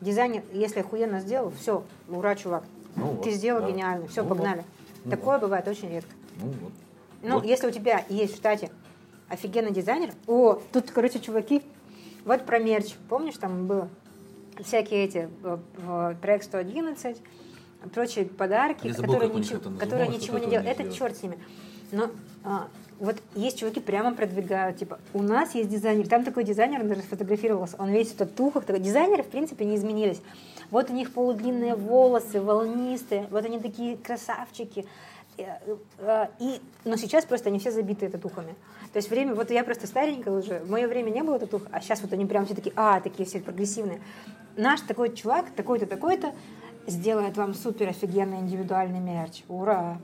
[0.00, 2.64] Дизайнер, если охуенно сделал, все, ура, чувак.
[2.96, 3.70] Ну вот, Ты сделал да.
[3.70, 4.58] гениально, все, Ну погнали.
[4.58, 4.66] вот.
[5.04, 6.10] Ну Такое бывает очень редко.
[6.40, 6.72] Ну вот.
[7.22, 7.44] Ну, Вот.
[7.44, 8.70] если у тебя есть в штате
[9.28, 11.62] офигенный дизайнер, о, тут, короче, чуваки,
[12.24, 13.88] вот про мерч, помнишь, там было
[14.62, 17.16] всякие эти, э, э, проект 111,
[17.92, 20.68] прочие подарки, забыл, которые, ничего, которые ничего не делают.
[20.68, 21.38] Это черт с ними.
[21.92, 22.10] Но
[22.42, 26.88] а, вот есть чуваки прямо продвигают, типа, у нас есть дизайнер, там такой дизайнер, он
[26.88, 28.80] даже сфотографировался, он весь в татухах, такой.
[28.80, 30.20] дизайнеры, в принципе, не изменились.
[30.70, 34.86] Вот у них полудлинные волосы, волнистые, вот они такие красавчики.
[35.36, 35.58] Э,
[35.98, 38.54] э, И, но сейчас просто они все забиты татухами.
[38.92, 41.80] То есть время, вот я просто старенькая уже, в мое время не было татух, а
[41.80, 44.00] сейчас вот они прям все такие, а, такие все прогрессивные.
[44.56, 46.32] Наш такой чувак, такой-то, такой-то,
[46.86, 49.42] сделает вам супер офигенный индивидуальный мерч.
[49.48, 49.98] Ура!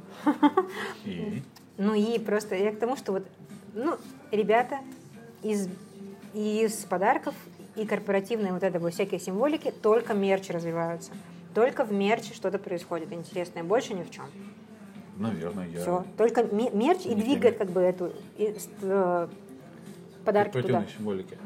[1.05, 1.43] И
[1.81, 3.27] Ну и просто я к тому, что вот,
[3.73, 3.97] ну,
[4.31, 4.81] ребята
[5.43, 5.67] из,
[6.35, 7.35] из подарков
[7.75, 11.13] и корпоративной вот этой вот всякие символики только мерч развиваются.
[11.55, 14.27] Только в мерче что-то происходит интересное, больше ни в чем.
[15.21, 15.81] Наверное, я...
[15.81, 16.05] Все.
[16.17, 19.29] Только ме- мерч и Не двигает как бы эту и, э,
[20.25, 20.85] подарки туда.
[20.97, 21.37] символики.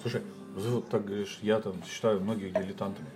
[0.00, 0.22] Слушай,
[0.54, 3.06] ты вот так говоришь, я там считаю многих дилетантами.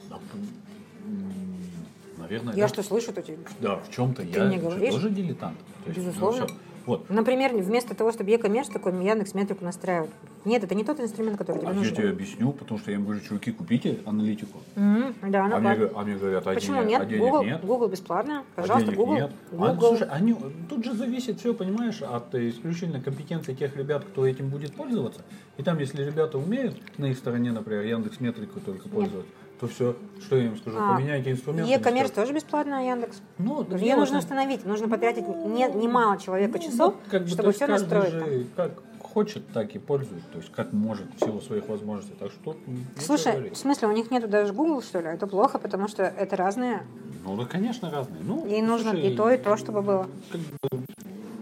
[2.18, 2.68] Наверное, Я да.
[2.68, 4.92] что слышу, то тебе- Да, в чем-то я же говоришь?
[4.92, 5.58] тоже дилетант.
[5.84, 6.46] То есть, ну, Безусловно.
[6.90, 7.08] Вот.
[7.08, 10.10] Например, вместо того, чтобы e-commerce такой Яндекс метрику настраивать.
[10.44, 11.94] Нет, это не тот инструмент, который тебе А я нужен.
[11.94, 14.58] тебе объясню, потому что я им говорю, чуваки, купите аналитику.
[14.74, 17.00] Мгм, Да, она А мне, а мне говорят, а Почему денег, нет?
[17.02, 17.64] а денег Google, нет.
[17.64, 18.42] Google бесплатно.
[18.56, 19.14] А Пожалуйста, денег Google.
[19.14, 19.30] нет.
[19.52, 19.88] А, Google.
[19.90, 20.36] слушай, они,
[20.68, 25.20] тут же зависит все, понимаешь, от э, исключительно компетенции тех ребят, кто этим будет пользоваться.
[25.58, 29.94] И там, если ребята умеют на их стороне, например, Яндекс Метрику только пользоваться, то все,
[30.22, 31.70] что я им скажу, А, поменяйте инструменты.
[31.78, 32.08] Всё.
[32.08, 33.20] тоже бесплатно, Яндекс.
[33.38, 37.28] Ну, да Ее нужно установить, нужно потратить не- немало человека Ну, часов, вот как бы,
[37.28, 38.10] то чтобы все настроить.
[38.10, 42.14] же как хочет, так и пользует, то есть как может в силу своих возможностей.
[42.18, 42.56] Так что
[42.96, 43.54] Слушай, говорить.
[43.54, 45.08] в смысле, у них нету даже Google, что ли?
[45.08, 46.86] Это плохо, потому что это разные.
[47.24, 48.20] Ну да, конечно, разные.
[48.22, 50.06] Ну, Ей нужно слушай, и то, и то, чтобы было.
[50.30, 50.79] как бы,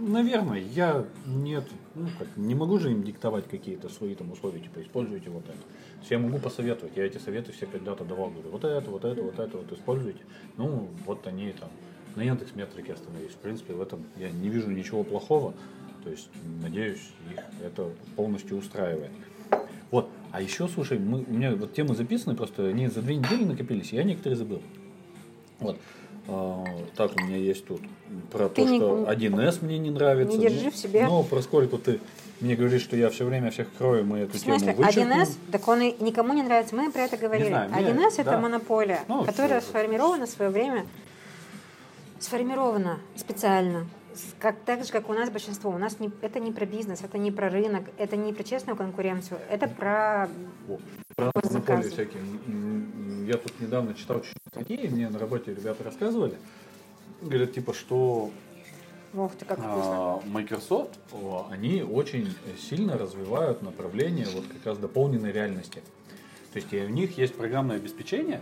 [0.08, 4.82] наверное, я нет, ну как, не могу же им диктовать какие-то свои там условия, типа
[4.82, 5.58] используйте вот это.
[5.58, 9.04] То есть я могу посоветовать, я эти советы все когда-то давал, говорю, вот это, вот
[9.04, 10.20] это, вот это, вот используйте.
[10.56, 11.70] Ну, вот они там
[12.16, 13.32] на Яндекс метрике остановились.
[13.32, 15.54] В принципе, в этом я не вижу ничего плохого.
[16.04, 16.28] То есть,
[16.62, 19.10] надеюсь, их это полностью устраивает.
[19.90, 20.08] Вот.
[20.30, 23.92] А еще, слушай, мы, у меня вот темы записаны, просто они за две недели накопились,
[23.92, 24.62] я некоторые забыл.
[25.60, 25.78] Вот.
[26.30, 26.64] А,
[26.94, 27.80] так, у меня есть тут
[28.30, 30.36] про Ты то, не- что 1С мне не нравится.
[30.36, 31.06] не держи Ну, в себе.
[31.06, 32.00] Но поскольку ты
[32.40, 35.22] мне говоришь, что я все время всех крою, мы эту В смысле, тему вычеркнем.
[35.22, 36.76] 1С, так он и никому не нравится.
[36.76, 37.48] Мы про это говорили.
[37.48, 38.40] знаю, мне- 1С это да.
[38.40, 39.70] монополия, Ну, которая всё.
[39.70, 40.84] сформирована в свое время,
[42.20, 43.86] сформирована специально.
[44.38, 45.70] Как, так же, как у нас большинство.
[45.70, 48.76] У нас не, это не про бизнес, это не про рынок, это не про честную
[48.76, 50.28] конкуренцию, это про
[51.16, 52.22] Про монополии всякие.
[53.26, 56.34] Я тут недавно читал чуть-чуть статьи, мне на работе ребята рассказывали.
[57.20, 58.30] Говорят, типа, что
[59.14, 59.80] Ох ты, как вкусно.
[59.82, 65.82] а, Microsoft, о, они очень сильно развивают направление вот как раз дополненной реальности.
[66.52, 68.40] То есть и у них есть программное обеспечение,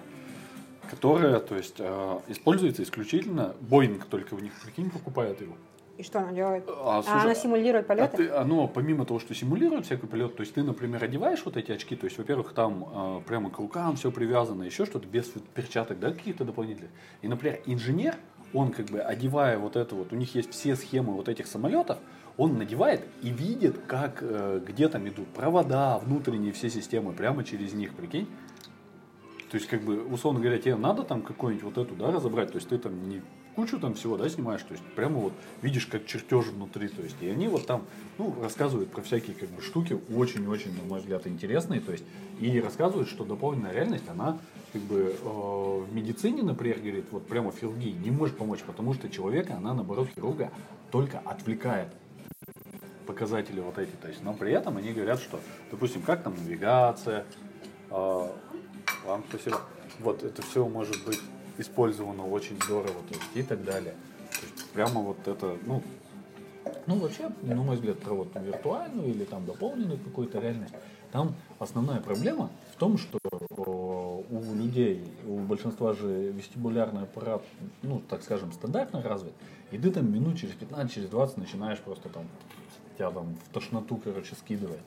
[0.87, 5.55] которое, то есть, а, используется исключительно, Boeing только в них, прикинь, покупает его.
[5.99, 6.64] И что она делает?
[6.68, 8.16] А, А слушай, она симулирует а полеты?
[8.18, 11.72] ты- оно, помимо того, что симулирует всякий полет, то есть ты, например, одеваешь вот эти
[11.72, 15.99] очки, то есть, во-первых, там а, прямо к рукам все привязано, еще что-то, без перчаток,
[15.99, 16.90] да, каких-то дополнительных.
[17.22, 18.16] И, например, инженер,
[18.53, 21.99] он как бы одевая вот это вот, у них есть все схемы вот этих самолетов,
[22.37, 27.72] он надевает и видит, как, э, где там идут провода, внутренние все системы, прямо через
[27.72, 28.29] них, прикинь.
[29.50, 32.56] То есть, как бы, условно говоря, тебе надо там какую-нибудь вот эту, да, разобрать, то
[32.56, 33.22] есть ты там не
[33.54, 35.32] кучу там всего, да, снимаешь, то есть прямо вот
[35.62, 37.85] видишь, как чертеж внутри, то есть, и они вот там,
[38.18, 42.04] ну, рассказывают про всякие, как бы, штуки очень-очень, на мой взгляд, интересные, то есть,
[42.40, 44.38] и рассказывают, что дополненная реальность, она,
[44.72, 48.94] как бы, э, в медицине, например, говорит, вот прямо в хирургии не может помочь, потому
[48.94, 50.50] что человека, она, наоборот, хирурга
[50.90, 51.88] только отвлекает
[53.06, 53.92] показатели вот эти.
[53.92, 57.24] То есть, но при этом они говорят, что, допустим, как там навигация,
[57.90, 58.37] а,
[59.05, 59.61] вам спасибо,
[60.01, 61.20] вот это все может быть
[61.59, 63.94] использовано очень здорово, то есть и так далее.
[64.31, 65.83] То есть прямо вот это, ну,
[66.87, 70.75] ну вообще, на мой взгляд, про вот виртуальную или там дополненную какую-то реальность,
[71.12, 73.18] там основная проблема в том, что
[73.51, 77.42] о, у людей, у большинства же вестибулярный аппарат,
[77.83, 79.33] ну, так скажем, стандартно развит,
[79.70, 82.25] и ты там минут через 15, через 20 начинаешь просто там,
[82.96, 84.81] тебя там в тошноту, короче, скидывает.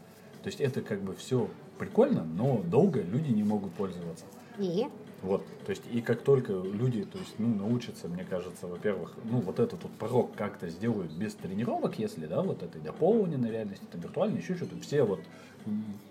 [0.44, 4.26] То есть это как бы все прикольно, но долго люди не могут пользоваться.
[4.58, 4.88] И?
[5.22, 9.40] Вот, то есть, и как только люди, то есть, ну, научатся, мне кажется, во-первых, ну,
[9.40, 14.00] вот этот вот порог как-то сделают без тренировок, если, да, вот этой дополненной реальности, там,
[14.00, 15.20] виртуальной, еще что-то, все вот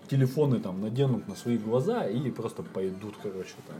[0.09, 3.77] телефоны там наденут на свои глаза и просто пойдут, короче, там,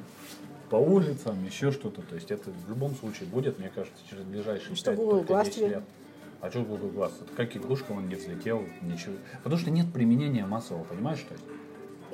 [0.72, 4.76] по улицам, еще что-то, то есть, это в любом случае будет, мне кажется, через ближайшие
[4.76, 5.68] Что, 5 Google Glass 10 тебе?
[5.68, 5.84] лет.
[6.42, 7.12] А что Google Glass?
[7.22, 9.16] Это как игрушка, он не взлетел, ничего.
[9.44, 11.36] Потому что нет применения массового, понимаешь, что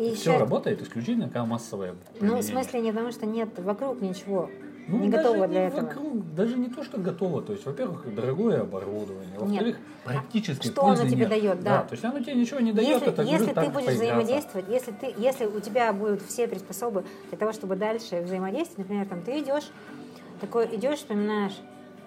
[0.01, 2.43] И все работает исключительно как массовое Ну, в применение.
[2.43, 4.49] смысле, не потому что нет вокруг ничего.
[4.87, 5.81] Ну, не готово не для этого.
[5.81, 7.41] вокруг, даже не то, что готово.
[7.41, 9.37] То есть, во-первых, дорогое оборудование.
[9.37, 11.29] Во-вторых, практически Что оно тебе нет.
[11.29, 11.81] дает, да.
[11.85, 13.93] То есть оно тебе ничего не дает, Если, это если ты будешь поиграться.
[14.03, 19.07] взаимодействовать, если, ты, если у тебя будут все приспособы для того, чтобы дальше взаимодействовать, например,
[19.07, 19.69] там ты идешь,
[20.39, 21.57] такой идешь, вспоминаешь,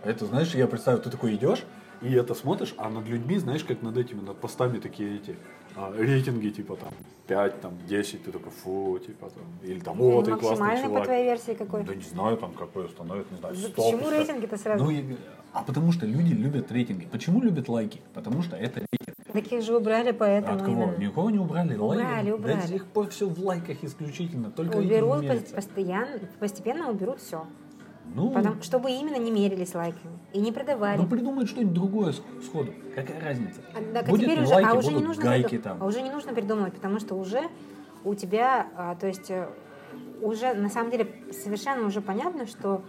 [0.04, 1.64] Это, знаешь, я представляю, ты такой идешь,
[2.02, 5.37] и это смотришь, а над людьми, знаешь, как над этими, над постами такие эти
[5.76, 6.92] а, рейтинги, типа там
[7.26, 10.88] 5, там 10, ты такой, фу, типа там, или там, о, ты классный максимальный по
[10.88, 11.05] чувак.
[11.05, 11.82] твоей версии какой?
[11.84, 13.82] Да не знаю, там какой установят, не знаю, За- 100.
[13.82, 14.84] почему рейтинги-то сразу?
[14.84, 14.92] Ну,
[15.53, 17.07] а потому что люди любят рейтинги.
[17.11, 18.01] Почему любят лайки?
[18.14, 19.16] Потому что это рейтинг.
[19.32, 20.72] Таких же убрали, поэтому От кого?
[20.72, 20.96] именно.
[20.96, 21.76] Никого не убрали.
[21.76, 22.30] Убрали, Лайки.
[22.30, 22.61] убрали.
[22.62, 24.51] До сих пор все в лайках исключительно.
[24.51, 25.24] Только Уберут
[25.55, 27.46] постоянно, постепенно уберут все.
[28.14, 30.98] Ну, Потому, чтобы именно не мерились лайками и не продавали.
[30.98, 32.12] ну придумают что-нибудь другое
[32.44, 32.72] сходу.
[32.94, 33.61] Какая разница?
[33.74, 35.78] А, да, Будет теперь ли уже, лайки, а уже не нужно гайки приду- там.
[35.80, 37.42] а уже не нужно придумывать, потому что уже
[38.04, 39.48] у тебя, а, то есть э,
[40.20, 42.82] уже на самом деле совершенно уже понятно, что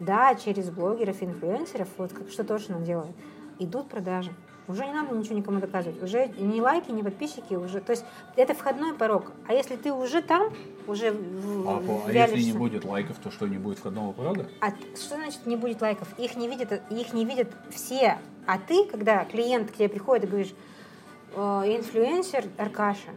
[0.00, 3.16] да, через блогеров, инфлюенсеров, вот как, что точно делают,
[3.58, 4.32] идут продажи.
[4.68, 6.02] Уже не надо ничего никому доказывать.
[6.02, 7.80] Уже ни лайки, ни подписчики уже.
[7.80, 8.04] То есть
[8.34, 9.32] это входной порог.
[9.46, 10.52] А если ты уже там,
[10.86, 14.46] уже в- А, по- а если не будет лайков, то что, не будет входного порога?
[14.60, 16.08] а что значит не будет лайков?
[16.18, 18.18] Их не видят, их не видят все.
[18.46, 20.54] А ты, когда клиент к тебе приходит и говоришь,
[21.34, 23.10] «Э, инфлюенсер Аркаша,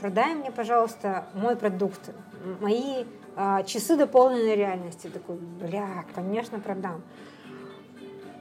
[0.00, 2.10] продай мне, пожалуйста, мой продукт,
[2.60, 3.04] мои
[3.36, 5.08] а, часы дополненной реальности.
[5.08, 7.02] Такой, бля, конечно, продам.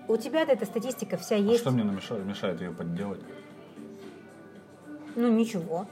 [0.07, 1.61] У тебя эта статистика вся А есть.
[1.61, 3.21] что мне намешает, мешает ее подделать?
[5.15, 5.85] Ну ничего.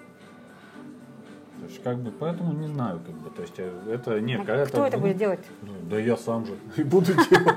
[1.59, 4.43] То есть, как бы, поэтому не знаю, как бы, то есть, э, это не, А
[4.43, 5.39] когда Кто это будет делать?
[5.61, 7.55] Ну, Да я сам же и буду делать,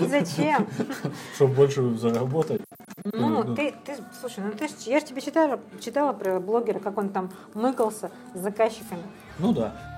[0.08, 0.66] Зачем?
[1.34, 2.62] чтобы больше заработать.
[3.12, 6.96] Ну, Ну, ты, ты, слушай, ну ты я же тебе читала, читала про блогера, как
[6.96, 9.02] он там мыкался с заказчиками.
[9.38, 9.93] Ну да.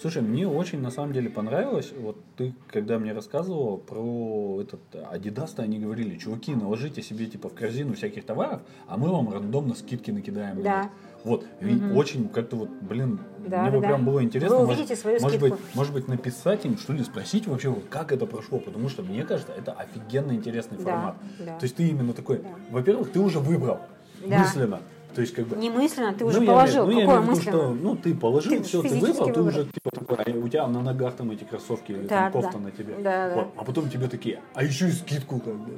[0.00, 5.52] Слушай, мне очень на самом деле понравилось, вот ты, когда мне рассказывал про этот Adidas,
[5.58, 10.10] они говорили, чуваки, наложите себе типа в корзину всяких товаров, а мы вам рандомно скидки
[10.10, 10.62] накидаем.
[10.62, 10.90] Да.
[11.22, 13.88] Вот, и очень как-то вот, блин, Да, мне да, вот да.
[13.88, 14.56] прям было интересно.
[14.56, 15.56] Вы может- увидите свою может скидку.
[15.58, 19.22] быть, может быть, написать им, что ли, спросить вообще, как это прошло, потому что мне
[19.24, 21.16] кажется, это офигенно интересный Да, формат.
[21.40, 21.58] да.
[21.58, 22.48] То есть ты именно такой, Да.
[22.70, 23.80] во-первых, ты уже выбрал
[24.26, 24.38] Да.
[24.38, 24.80] мысленно.
[25.14, 26.86] То есть как бы Немысленно, ты ну, уже я положил.
[26.86, 29.40] имею- ну, я Какое в виду, что, ну, ты положил, Ты все, ты выбрал, ты
[29.42, 32.52] уже типа такой, а у тебя на ногах там эти кроссовки или Да, там кофта
[32.54, 32.58] да.
[32.64, 32.94] на тебе.
[32.98, 33.34] Да, да.
[33.34, 33.48] Вот.
[33.56, 35.72] А потом тебе такие, а еще и скидку как бы.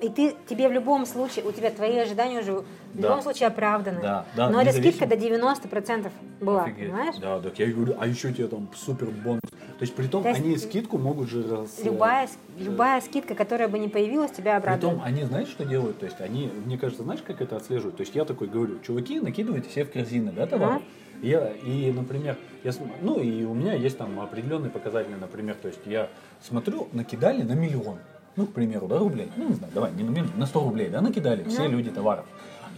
[0.00, 3.08] И ты, тебе в любом случае, у тебя твои ожидания уже в Да.
[3.08, 4.00] любом случае оправданы.
[4.00, 6.86] Да, да, Но эта скидка до 90% была, офигеть.
[6.90, 7.16] понимаешь?
[7.20, 9.42] Да, так я и говорю, а еще тебе там супер бонус.
[9.42, 11.78] То есть при том, То есть они скидку могут же раз...
[11.84, 14.80] Любая, с- э, любая скидка, которая бы не появилась, тебя обрадует.
[14.94, 15.98] Притом, они знаешь, что делают?
[15.98, 17.96] То есть, они, мне кажется, знаешь, как это отслеживают?
[17.96, 20.80] То есть, я такой говорю, чуваки, накидывайте себе в корзины, да, товары?
[21.22, 22.72] Я, и, например, я,
[23.02, 26.08] ну, и у меня есть там определенные показатели, например, то есть, я
[26.40, 27.98] смотрю, накидали на миллион,
[28.36, 30.88] ну, к примеру, да, рублей, ну, не знаю, давай, не на миллион, на 100 рублей,
[30.88, 31.70] да, накидали все Ну.
[31.72, 32.24] люди товаров.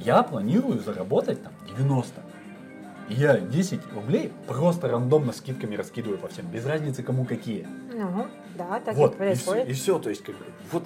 [0.00, 2.20] Я планирую заработать там 90.
[3.08, 7.66] И я 10 рублей просто рандомно скидками раскидываю по всем, без разницы кому какие.
[7.92, 9.68] Ну, да, так вот, и происходит.
[9.68, 10.84] И, все, то есть, как бы, вот,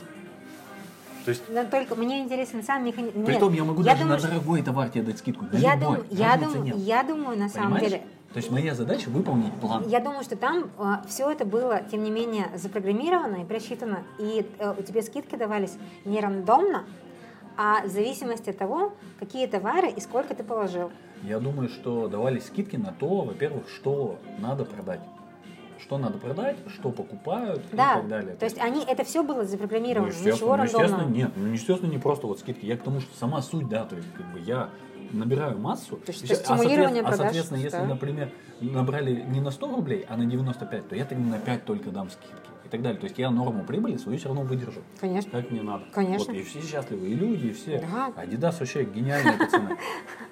[1.27, 3.25] то есть, Но только мне интересен сам механизм.
[3.25, 5.45] Притом я могу даже на дорогой товар тебе дать скидку.
[5.47, 6.77] На я, любой, думаю, я, думаю, нет.
[6.77, 7.91] я думаю, на самом Понимаешь?
[7.91, 8.03] деле,
[8.33, 9.89] То есть моя задача выполнить план.
[9.89, 10.71] Я думаю, что там
[11.09, 15.75] все это было, тем не менее, запрограммировано и просчитано, и э, у тебя скидки давались
[16.05, 16.85] не рандомно,
[17.57, 20.93] а в зависимости от того, какие товары и сколько ты положил.
[21.25, 25.01] Я думаю, что давались скидки на то, во-первых, что надо продать.
[25.87, 28.35] Что надо продать, что покупают и Да, так далее.
[28.35, 31.91] то есть они, это все было Ну, запрограммировано, естественно, ничего ну, естественно, нет, ну, естественно,
[31.93, 32.67] не просто вот скидки.
[32.67, 34.71] Я к тому, что сама суть, да, то есть, как бы я
[35.13, 35.97] набираю массу.
[35.99, 36.59] То есть И это щас- а, а,
[37.03, 37.85] продаж, соответственно, если, да.
[37.85, 41.91] например, набрали не на 100 рублей, а на 95, то я тогда на 5 только
[41.91, 43.01] дам скидки и так далее.
[43.01, 44.81] То есть я норму прибыли свою все равно выдержу.
[45.01, 45.31] Конечно.
[45.31, 45.85] Как мне надо.
[45.93, 46.33] Конечно.
[46.33, 47.81] Вот, и все счастливы, и люди, и все.
[47.81, 48.13] Да.
[48.17, 49.77] Адидас вообще гениальные пацаны.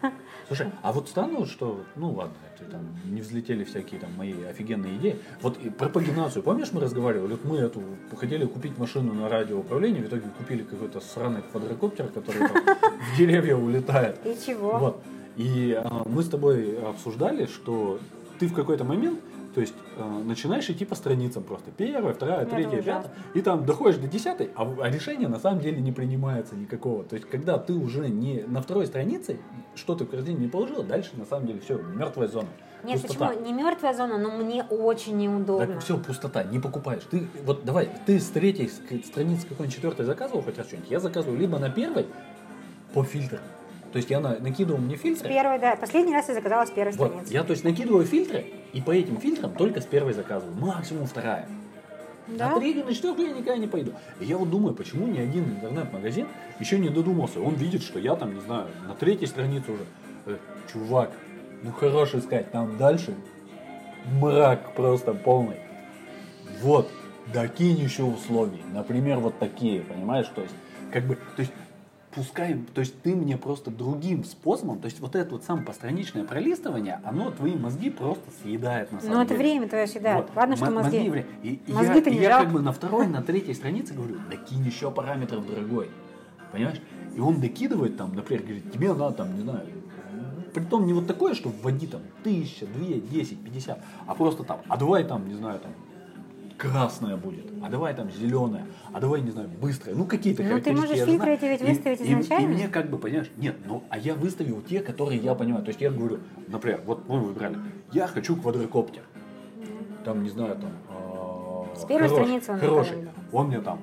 [0.46, 4.96] Слушай, а вот вот что, ну ладно, это там не взлетели всякие там мои офигенные
[4.96, 5.16] идеи.
[5.40, 7.32] Вот и про пагинацию, помнишь, мы разговаривали?
[7.32, 7.82] Вот мы эту
[8.16, 13.56] хотели купить машину на радиоуправлении, в итоге купили какой-то сраный квадрокоптер, который там в деревья
[13.56, 14.18] улетает.
[14.26, 14.78] И чего?
[14.78, 15.02] Вот.
[15.36, 17.98] И а, мы с тобой обсуждали, что
[18.38, 19.20] ты в какой-то момент,
[19.54, 21.70] то есть а, начинаешь идти по страницам просто.
[21.70, 23.12] Первая, вторая, Это третья, пятая.
[23.34, 27.04] И там доходишь до десятой, а, а решения на самом деле не принимается никакого.
[27.04, 29.38] То есть, когда ты уже не на второй странице,
[29.74, 32.48] что ты в корзине не положила, дальше на самом деле все, мертвая зона.
[32.82, 33.28] Нет, пустота.
[33.28, 33.46] почему?
[33.46, 35.66] Не мертвая зона, но мне очень неудобно.
[35.66, 37.02] Так все, пустота, не покупаешь.
[37.10, 40.90] Ты вот давай, ты с третьей страницы какой-нибудь четвертой заказывал хоть раз что-нибудь?
[40.90, 42.06] Я заказываю либо на первой
[42.92, 43.40] по фильтрам.
[43.92, 45.28] То есть я на- накидывал мне С фильтры.
[45.28, 45.76] первой, да.
[45.76, 47.32] Последний раз я заказала с первой Вот, страницы.
[47.32, 48.44] я то есть накидываю фильтры,
[48.74, 50.54] и по этим фильтрам только с первой заказываю.
[50.56, 51.48] Максимум вторая.
[52.26, 52.50] Да?
[52.50, 53.92] На третью, на четвертую я никогда не пойду.
[54.20, 56.26] И я вот думаю, почему ни один интернет-магазин
[56.58, 57.40] еще не додумался.
[57.40, 59.84] Он видит, что я там, не знаю, на третьей странице уже.
[60.26, 60.38] Э,
[60.72, 61.12] чувак,
[61.62, 63.14] ну хорош искать, там дальше
[64.20, 65.58] мрак просто полный.
[66.62, 66.90] Вот,
[67.32, 68.62] докинь еще условий.
[68.72, 70.26] Например, вот такие, понимаешь?
[70.34, 70.54] То есть,
[70.92, 71.52] как бы, то есть,
[72.14, 76.24] пускай, то есть ты мне просто другим способом, то есть вот это вот самое постраничное
[76.24, 79.38] пролистывание, оно твои мозги просто съедает на самом Ну, это деле.
[79.40, 80.26] время твое съедает.
[80.28, 80.36] Вот.
[80.36, 80.98] Ладно, что М- мозги.
[81.42, 82.44] и И, и Мозги-то я, не я жалко.
[82.44, 85.90] как бы на второй, на третьей странице говорю, докинь еще параметров, дорогой.
[86.52, 86.80] Понимаешь?
[87.16, 89.66] И он докидывает там, например, говорит, тебе надо там, не знаю,
[90.52, 94.76] притом не вот такое, что вводи там тысяча, две, десять, пятьдесят, а просто там, а
[94.76, 95.72] давай там, не знаю, там,
[96.70, 99.94] красная будет, а давай там зеленая, а давай, не знаю, быстрая.
[99.94, 102.44] Ну, какие-то Ну, ты можешь фильтры эти ведь И- выставить и- изначально.
[102.44, 105.64] И, мне как бы, понимаешь, нет, ну, а я выставил те, которые я понимаю.
[105.64, 107.56] То есть я говорю, например, вот мы выбрали,
[107.92, 109.02] я хочу квадрокоптер.
[110.04, 110.70] Там, не знаю, там...
[110.90, 113.08] э, С первой хороший, страницы он Хороший.
[113.32, 113.78] Он мне там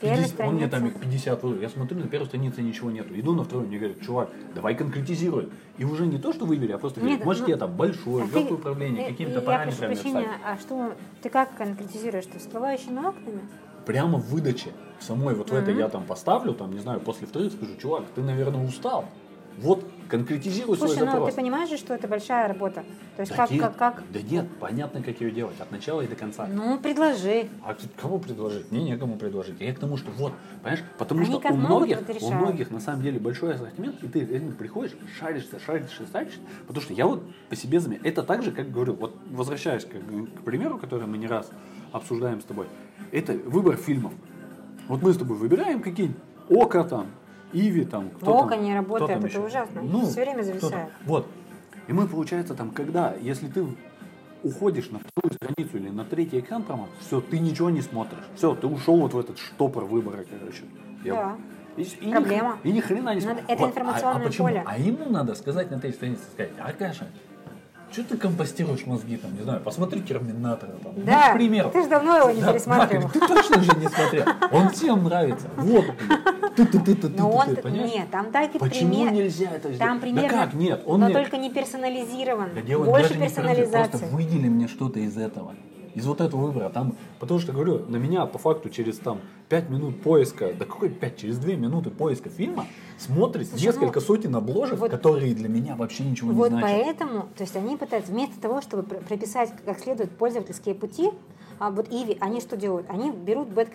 [0.00, 1.24] первой 50 он мне там их страницы.
[1.24, 1.62] 50 выбрал.
[1.62, 3.18] Я смотрю, на первой странице ничего нету.
[3.18, 5.48] Иду на вторую, мне говорят, чувак, давай конкретизируй.
[5.78, 8.38] И уже не то, что выбери, а просто говорят, может, ну, тебе там большое, А
[8.38, 12.24] легкое управление, э, какими-то я параметрами прошу прощения, а что ты как конкретизируешь?
[12.24, 13.40] Что всплывающими окнами?
[13.86, 17.52] Прямо в выдаче самой вот в этой я там поставлю, там, не знаю, после вторых
[17.52, 19.06] скажу, чувак, ты, наверное, устал.
[19.60, 21.30] Вот, конкретизируй Слушай, свой ну запрос.
[21.30, 22.82] ты понимаешь же, что это большая работа.
[23.16, 24.02] То есть да, как, нет, как, как?
[24.10, 26.46] да нет, понятно, как ее делать, от начала и до конца.
[26.46, 27.48] Ну, предложи.
[27.62, 28.70] А кому предложить?
[28.72, 29.60] Мне некому предложить.
[29.60, 30.32] Я к тому, что вот,
[30.62, 34.08] понимаешь, потому Они что у многих, вот у многих на самом деле большой ассортимент, и
[34.08, 36.40] ты реально приходишь, шаришься, шаришься, шаришься.
[36.66, 39.90] Потому что я вот по себе заметил, это так же, как говорю, вот возвращаясь к,
[39.90, 41.50] к примеру, который мы не раз
[41.92, 42.66] обсуждаем с тобой,
[43.12, 44.14] это выбор фильмов.
[44.88, 47.06] Вот мы с тобой выбираем какие-нибудь Ока там,
[47.52, 49.40] Иви там, кто Око там, не кто работает, там это еще?
[49.40, 49.82] ужасно.
[49.82, 50.88] Ну, Всё время зависает.
[51.04, 51.26] Вот.
[51.88, 53.66] И мы, получается, там, когда, если ты
[54.42, 58.24] уходишь на вторую страницу или на третий экран прямо, все, ты ничего не смотришь.
[58.36, 60.62] Все, ты ушел вот в этот штопор выбора, короче.
[61.04, 61.36] Я- Да.
[61.76, 62.50] И, и ни Проблема.
[62.52, 63.44] хрена- и ни хрена не смотришь.
[63.48, 64.48] это Вот, информационное а, а почему?
[64.48, 64.62] поле.
[64.66, 67.06] А ему надо сказать на третьей странице, сказать, Аркаша,
[67.92, 71.70] что ты компостируешь мозги, там, не знаю, посмотри Терминатора, там, ну, Да, к примеру.
[71.70, 73.04] ты ж давно его не Да, пересматривал.
[73.04, 74.24] Макарев, ты точно же не смотрел.
[74.52, 75.48] Он всем нравится.
[75.56, 75.84] Вот.
[76.56, 77.92] Ты, ты, ты, ты, ты, Но он, ты, понимаешь?
[77.92, 79.12] нет, там так и Почему пример.
[79.12, 79.78] нельзя это сделать?
[79.78, 80.82] Там Да примерно, как нет?
[80.86, 82.50] Он но мне- только не персонализирован.
[82.54, 83.90] Да дело Больше даже персонализации.
[83.90, 85.54] Просто выдели мне что-то из этого.
[85.94, 86.68] Из вот этого выбора.
[86.68, 90.88] Там, потому что, говорю, на меня по факту через там 5 минут поиска, да какой
[90.88, 92.66] 5, через 2 минуты поиска фильма
[92.98, 96.70] смотрит Слушай, несколько ну, сотен обложек, вот- которые для меня вообще ничего Вот не значат.
[96.84, 101.10] поэтому, то есть они пытаются, вместо того, чтобы пр- прописать как следует пользовательские пути,
[101.60, 102.86] а вот Иви, они что делают?
[102.88, 103.70] Они берут Bad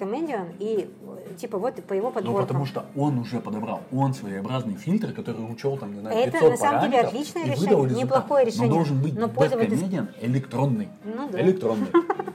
[0.59, 0.89] и
[1.29, 2.47] э, типа вот по его Ну, подборкам.
[2.47, 3.81] потому что он уже подобрал.
[3.93, 7.49] Он своеобразный фильтр, который учел там, не знаю, Это 500 на самом деле отличное и
[7.51, 8.67] решение, неплохое решение.
[8.69, 10.89] Но должен быть Но Bad электронный.
[11.03, 11.41] Ну да.
[11.41, 11.87] Электронный.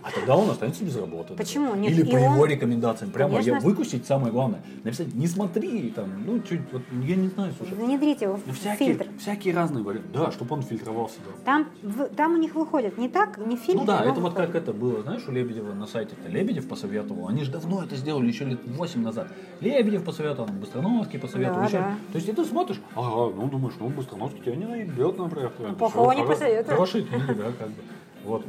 [0.03, 1.35] А тогда он останется без работы.
[1.35, 1.75] Почему?
[1.75, 3.11] Нет, Или и по он- его рекомендациям.
[3.11, 3.69] Прямо я Конечно.
[3.69, 4.61] выкусить самое главное.
[4.85, 7.75] Написать, не смотри, там, ну, чуть, вот, я не знаю, слушай.
[7.75, 9.07] Внедрите его Ну, в всякие, фильтр.
[9.19, 10.09] всякие разные варианты.
[10.15, 11.27] Да, чтобы он фильтровал себя.
[11.45, 13.81] Там, в- там у них выходит не так, не фильтр.
[13.81, 16.29] Ну да, это вот как это было, знаешь, у Лебедева на сайте-то.
[16.29, 17.29] Лебедев посоветовал.
[17.29, 19.29] Они же давно это сделали, еще лет 8 назад.
[19.61, 21.61] Лебедев посоветовал, Быстроновский посоветовал.
[21.61, 21.79] Да, еще.
[21.79, 21.95] да.
[22.13, 25.53] То есть и ты смотришь, ага, ну думаешь, ну Быстроновский тебя не наебет, например.
[25.59, 26.69] Ну, плохого не посоветует.
[26.69, 27.83] Хорошие книги, да, как бы.
[28.25, 28.43] Вот.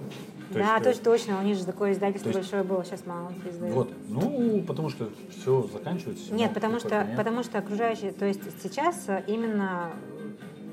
[0.50, 1.39] То Да, есть, э, точно, точно.
[1.39, 3.74] У них же такое издательство есть- большое было, сейчас мало издают.
[3.74, 3.89] Вот.
[4.10, 6.34] Ну, потому что все заканчивается.
[6.34, 7.16] Нет, потому что, нет.
[7.16, 9.92] потому что окружающие, то есть сейчас э, именно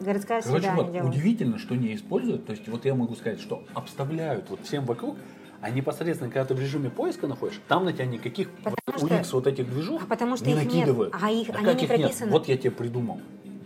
[0.01, 2.47] городская Короче, среда вот удивительно, что не используют.
[2.47, 5.17] То есть вот я могу сказать, что обставляют вот всем вокруг,
[5.61, 9.37] а непосредственно, когда ты в режиме поиска находишь, там на тебя никаких Потому вот, что-
[9.37, 10.67] вот этих движух А потому что не их нет.
[10.73, 11.15] накидывают.
[11.21, 12.31] А их- Да они как не их нет?
[12.31, 13.21] Вот я тебе придумал.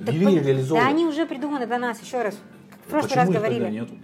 [0.04, 0.84] Так Бери и реализовывай.
[0.84, 2.36] Да они уже придуманы до нас, еще раз.
[2.86, 3.58] В прошлый Почему раз говорили.
[3.60, 3.94] тогда нету?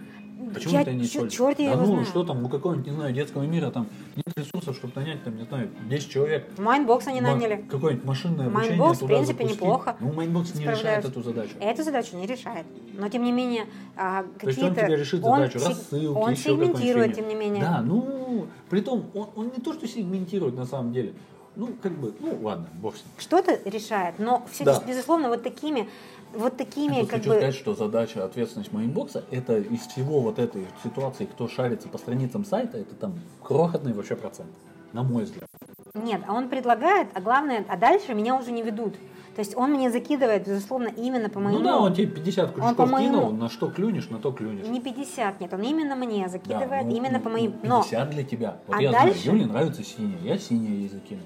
[0.53, 1.27] Почему Я это не чё-
[1.57, 2.05] я да ну, знаю.
[2.05, 5.43] что там, у какого-нибудь, не знаю, детского мира там нет ресурсов, чтобы нанять, там, не
[5.43, 6.47] знаю, 10 человек.
[6.57, 7.65] Mindbox они наняли.
[7.69, 9.61] Какое-нибудь машинное обучение Mindbox, в принципе, запустить.
[9.61, 9.95] неплохо.
[9.99, 11.51] Ну, Mindbox не решает эту задачу.
[11.59, 12.65] Эту задачу не решает.
[12.97, 14.87] Но тем не менее, а, То есть он какие-то...
[14.87, 17.61] тебе решит он задачу, сек- рассылки, Он сегментирует, тем не менее.
[17.63, 21.13] Да, ну, при том, он, он не то, что сегментирует на самом деле.
[21.55, 23.07] Ну, как бы, ну, ладно, бог с ним.
[23.17, 24.81] Что-то решает, но все, Да.
[24.87, 25.89] безусловно, вот такими,
[26.33, 27.35] вот такими, Я как хочу бы...
[27.35, 31.97] сказать, что задача, ответственность Mindbox а, это из всего вот этой ситуации, кто шарится по
[31.97, 34.49] страницам сайта, это там крохотный вообще процент,
[34.93, 35.49] на мой взгляд.
[35.95, 38.93] Нет, а он предлагает, а главное, а дальше меня уже не ведут.
[39.35, 41.59] То есть он мне закидывает, безусловно, именно по моему...
[41.59, 44.67] Ну да, он тебе 50 крючков по моему- кинул, на что клюнешь, на то клюнешь.
[44.67, 47.53] Не 50, нет, он именно мне Да, закидывает, ну, именно ну, по моим...
[47.63, 48.57] ну, Но, 50 для тебя.
[48.67, 49.19] Вот А я дальше?
[49.23, 51.21] знаю, Юле нравится синяя, я синяя ей закину.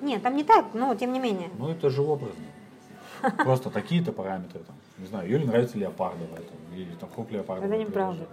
[0.00, 1.50] нет, там не так, но тем не менее.
[1.58, 2.42] Ну это же образно.
[3.38, 4.76] Просто такие-то параметры там.
[4.98, 7.76] Не знаю, Юле нравится леопардовая там, или там хоп леопардовая.
[7.76, 8.26] Это неправда.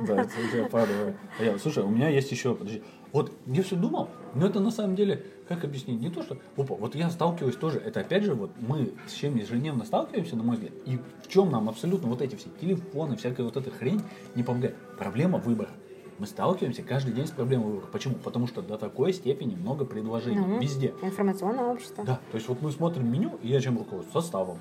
[0.00, 1.16] Да, это леопардовая.
[1.38, 2.82] А я- Слушай, у меня есть еще, подожди,
[3.12, 6.74] вот я все думал, но это на самом деле, как объяснить, не то, что, опа,
[6.74, 10.56] вот я сталкиваюсь тоже, это опять же, вот мы с чем ежедневно сталкиваемся, на мой
[10.56, 14.02] взгляд, и в чем нам абсолютно вот эти все телефоны, всякая вот эта хрень
[14.34, 14.76] не помогает.
[14.98, 15.70] Проблема выбора.
[16.18, 17.86] Мы сталкиваемся каждый день с проблемой выбора.
[17.92, 18.14] Почему?
[18.16, 20.92] Потому что до такой степени много предложений Ну, везде.
[21.02, 22.04] Информационное общество.
[22.04, 24.24] Да, то есть вот мы смотрим меню, и я чем руководствуюсь?
[24.24, 24.58] Составом.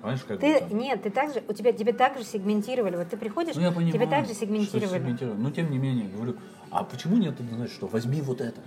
[0.00, 0.78] Понимаешь, как Ты, там.
[0.78, 4.06] нет, ты также, у тебя, тебе также сегментировали, вот ты приходишь, Ну, я понимаю, тебе
[4.06, 4.98] также сегментировали.
[4.98, 5.38] сегментировали.
[5.40, 6.34] Но тем не менее, говорю,
[6.70, 8.60] а почему нет, знаешь, что возьми вот это?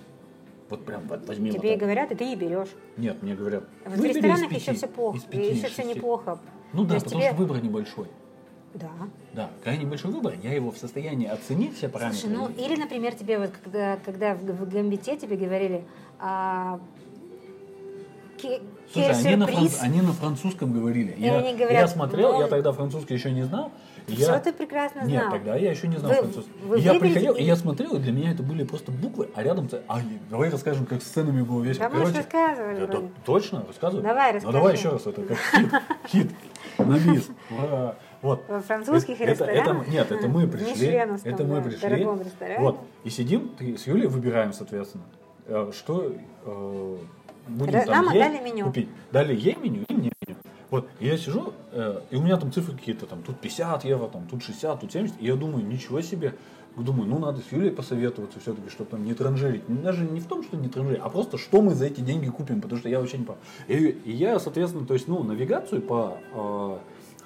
[0.70, 1.86] Вот прям вот возьми вот Тебе и это.
[1.86, 2.70] говорят, и ты и берешь.
[2.97, 6.39] Нет, мне говорят, В ресторанах пяти, еще все плохо, пяти, еще все неплохо.
[6.74, 8.07] Ну да, потому тебе- что выбор небольшой.
[8.74, 8.90] Да.
[9.34, 12.20] Да, крайне большой выбор, я его в состоянии оценить все параметры.
[12.20, 15.84] Слушай, ну или, например, тебе вот когда, когда в, в гамбите тебе говорили,
[16.20, 16.80] а,
[18.42, 18.62] Слушай,
[18.94, 21.12] кель они на, сюрприз, франц- они на французском говорили.
[21.18, 23.72] И Я, они говорят, я смотрел, ну, я тогда французский еще не знал.
[24.08, 24.40] я...
[24.40, 25.32] ты прекрасно Нет, знал.
[25.34, 26.52] тогда я еще не знал Вы- французский.
[26.64, 29.44] вы я приходил, и- и я смотрел, и для меня это были просто буквы, а
[29.44, 29.70] рядом...
[29.88, 30.00] А,
[30.30, 31.90] давай расскажем, как с сценами было весело.
[31.90, 33.66] Да Короче, рассказывали это точно?
[33.68, 34.04] Рассказывай?
[34.04, 34.78] Давай, Ну давай расскажи.
[34.78, 35.72] еще раз, это как хит.
[36.08, 36.32] Хит.
[36.80, 37.28] На бис.
[38.22, 38.44] Вот.
[38.48, 39.88] Во французских Это- это, ресторанах?
[39.88, 40.88] Нет, это мы пришли.
[40.88, 42.06] Это мы пришли.
[42.60, 42.80] Вот.
[43.04, 45.06] И сидим, с Юлей выбираем, соответственно,
[45.46, 46.14] э, что
[46.46, 46.98] э,
[47.48, 48.66] будем там нам есть, дали меню.
[48.66, 48.90] купить.
[49.12, 50.38] Дали ей меню и мне меню.
[50.70, 54.08] Вот, и я сижу, э, и у меня там цифры какие-то, там, тут 50 евро,
[54.08, 56.36] там, тут 60, тут 70, и я думаю, ничего себе,
[56.78, 59.68] думаю, ну, надо с Юлей посоветоваться все-таки, чтобы там не транжирить.
[59.68, 62.30] Ну, Даже не в том, что не транжирить, а просто, что мы за эти деньги
[62.30, 63.44] купим, потому что я вообще не понимаю.
[63.68, 66.78] И, и я, соответственно, то есть, ну, навигацию по э,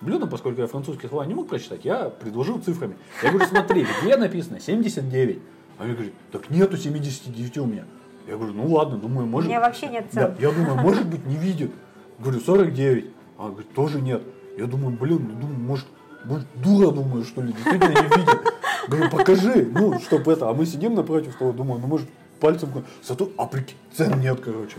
[0.04, 2.96] блюдам, поскольку я французские слова не мог прочитать, я предложил цифрами.
[3.22, 5.40] Я говорю, смотри, где написано 79?
[5.78, 7.86] А мне говорит, так нету 79 у меня.
[8.28, 9.50] Я говорю, ну ладно, думаю, У может...
[9.50, 10.36] меня вообще нет Да, цен.
[10.40, 11.72] я думаю, может быть, не видит.
[12.20, 13.06] Говорю, 49.
[13.38, 14.22] А говорит, тоже нет.
[14.58, 15.88] Я думаю, блин, ну, думаю, может,
[16.26, 18.54] может, дура, думаю, что ли, действительно не видит.
[18.88, 20.50] Говорю, покажи, ну, чтобы это.
[20.50, 22.08] А мы сидим напротив того, думаю, ну, может,
[22.40, 22.70] пальцем,
[23.02, 24.78] зато, а прикинь, цен нет, короче.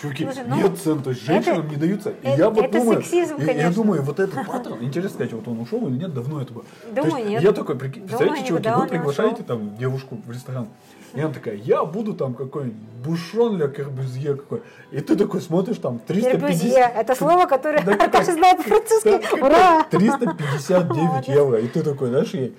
[0.00, 2.10] Чуваки, Слушай, ну, нет цен, то есть женщинам это- не даются.
[2.10, 3.72] И это- я вот это думаю, сексизм, я конечно.
[3.72, 6.64] думаю, вот этот паттерн, интересно сказать, вот он ушел или нет, давно это было.
[6.94, 7.42] То Думаю, есть нет.
[7.42, 10.68] Я такой, прикинь, Думаю, представляете, чуваки, вы приглашаете там девушку в ресторан,
[11.14, 12.76] и она такая, я буду там какой-нибудь
[13.06, 14.62] бушон ля карбюзье какой.
[14.90, 16.40] И ты такой смотришь там 350...
[16.40, 16.92] Кербюзье.
[16.94, 19.40] Это слово, которое Да Наташа знает по-французски.
[19.40, 19.84] Ура!
[19.90, 21.28] 359 Молодец.
[21.34, 21.58] евро.
[21.60, 22.54] И ты такой, знаешь, ей,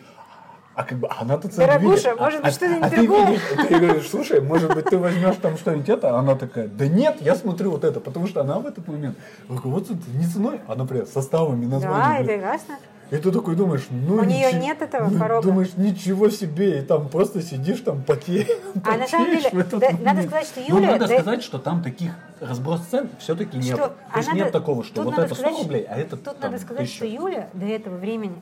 [0.78, 2.20] а как бы она-то цену Дорогуша, видит.
[2.20, 3.26] Может быть, а- что-нибудь а ты другое?
[3.26, 6.88] видишь, ты говоришь, слушай, может быть, ты возьмешь там что-нибудь это, а она такая, да
[6.88, 9.18] нет, я смотрю вот это, потому что она в этот момент
[9.50, 12.18] руководствуется не ценой, а, например, составами, Да, названиями.
[12.26, 12.76] это прекрасно.
[13.10, 15.48] И ты такой думаешь, ну У ничего- нет этого ну, порога.
[15.48, 18.48] Думаешь, ничего себе, и там просто сидишь, там потеешь.
[18.86, 20.92] А на самом деле, да, надо сказать, что Ну, Юля...
[20.92, 23.78] надо да- сказать, что там таких разброс цен все-таки нет.
[23.78, 26.38] что- То есть нет такого, что тут вот это 100 сказать, рублей, а это Тут
[26.38, 26.96] там, надо сказать, 1000.
[26.98, 28.36] что Юля до этого времени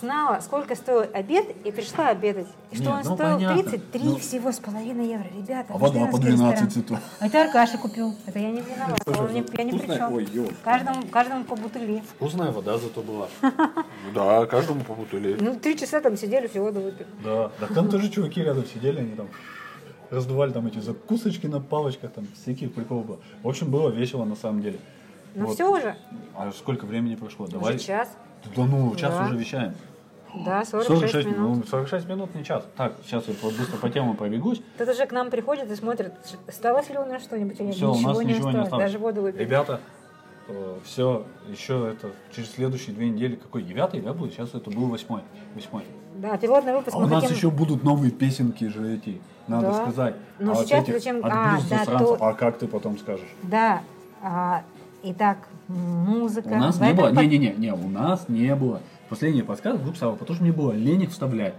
[0.00, 2.46] знала, сколько стоил обед, и пришла обедать.
[2.70, 3.62] И что Нет, он ну, стоил понятно.
[3.62, 4.16] 33 Ну.
[4.18, 5.26] всего с половиной евро.
[5.36, 6.36] Ребята, А вода по мишленовский 12
[6.66, 6.70] ресторан.
[6.70, 6.98] цветов.
[7.20, 8.14] А это Аркаша купил.
[8.26, 9.02] Это я не виновата.
[9.04, 10.12] Слушай, Он не- я не при чем.
[10.12, 10.28] ой.
[10.64, 12.02] Каждому, каждому по бутыли.
[12.16, 13.28] Вкусная вода зато была.
[14.14, 15.36] Да, каждому по бутыле.
[15.40, 17.06] Ну, три часа там сидели, всего воду выпили.
[17.24, 19.28] Да, да там тоже чуваки рядом сидели, они там
[20.10, 23.18] раздували там эти закусочки на палочках, там всяких приколов было.
[23.42, 24.78] В общем, было весело на самом деле.
[25.34, 25.54] Ну Вот.
[25.54, 25.96] все уже.
[26.34, 27.46] А сколько времени прошло?
[27.46, 27.74] Давай.
[27.74, 28.08] Уже час.
[28.54, 29.24] Да ну, час Да.
[29.26, 29.74] уже вещаем.
[30.44, 31.38] Да, 46, минут.
[31.38, 32.62] ну, 46 минут не час.
[32.76, 34.60] Так, сейчас я вот быстро по темам пробегусь.
[34.76, 36.12] Тут уже к нам приходит и смотрит,
[36.46, 37.70] осталось ли у нас что-нибудь или.
[37.72, 38.64] Все, у ничего нас не ничего не осталось.
[38.66, 38.84] осталось.
[38.84, 39.42] Даже воду выпили.
[39.42, 39.80] Ребята,
[40.84, 44.32] все, еще это через следующие две недели, какой девятый, да, будет?
[44.34, 45.22] Сейчас это был восьмой.
[45.54, 45.84] Восьмой.
[46.16, 47.36] Да, пилотный выпуск А у нас хотим...
[47.36, 49.74] еще будут новые песенки же эти, надо Да.
[49.82, 50.14] сказать.
[50.38, 53.28] Ну, а вот сейчас этих зачем- От а, да, то- А как ты потом скажешь?
[53.42, 53.80] Да.
[54.22, 54.62] А,
[55.02, 55.38] итак,
[55.68, 56.48] музыка.
[56.48, 58.80] У нас В не было, под- не-не-не, не, у нас не было.
[59.08, 61.54] Последний подсказ вдруг стало, потому что мне было лень их вставлять.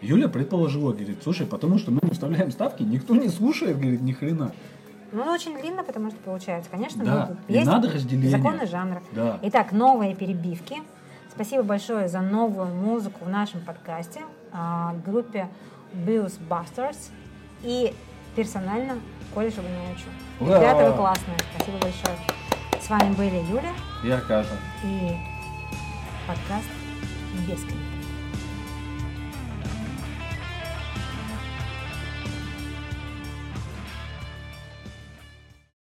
[0.00, 4.12] Юля предположила, говорит, слушай, потому что мы не вставляем ставки, никто не слушает, говорит, ни
[4.12, 4.52] хрена.
[5.12, 6.70] Ну, очень длинно, потому что получается.
[6.70, 8.30] Конечно, Да, ну, тут и есть надо разделение.
[8.36, 9.02] законы жанра.
[9.12, 9.38] Да.
[9.42, 10.76] Итак, новые перебивки.
[11.30, 14.20] Спасибо большое за новую музыку в нашем подкасте,
[14.52, 15.48] а, группе
[15.94, 17.10] Blues Busters
[17.62, 17.94] и
[18.36, 18.94] персонально
[19.34, 20.08] Обоняничу.
[20.40, 20.58] Ура!
[20.58, 21.36] Ребята, вы классные.
[21.54, 22.41] Спасибо большое.
[22.84, 23.72] С вами были Юля
[24.02, 24.56] Я Аркаша.
[24.82, 25.12] и
[26.26, 26.68] подкаст
[27.46, 27.91] без комментариев.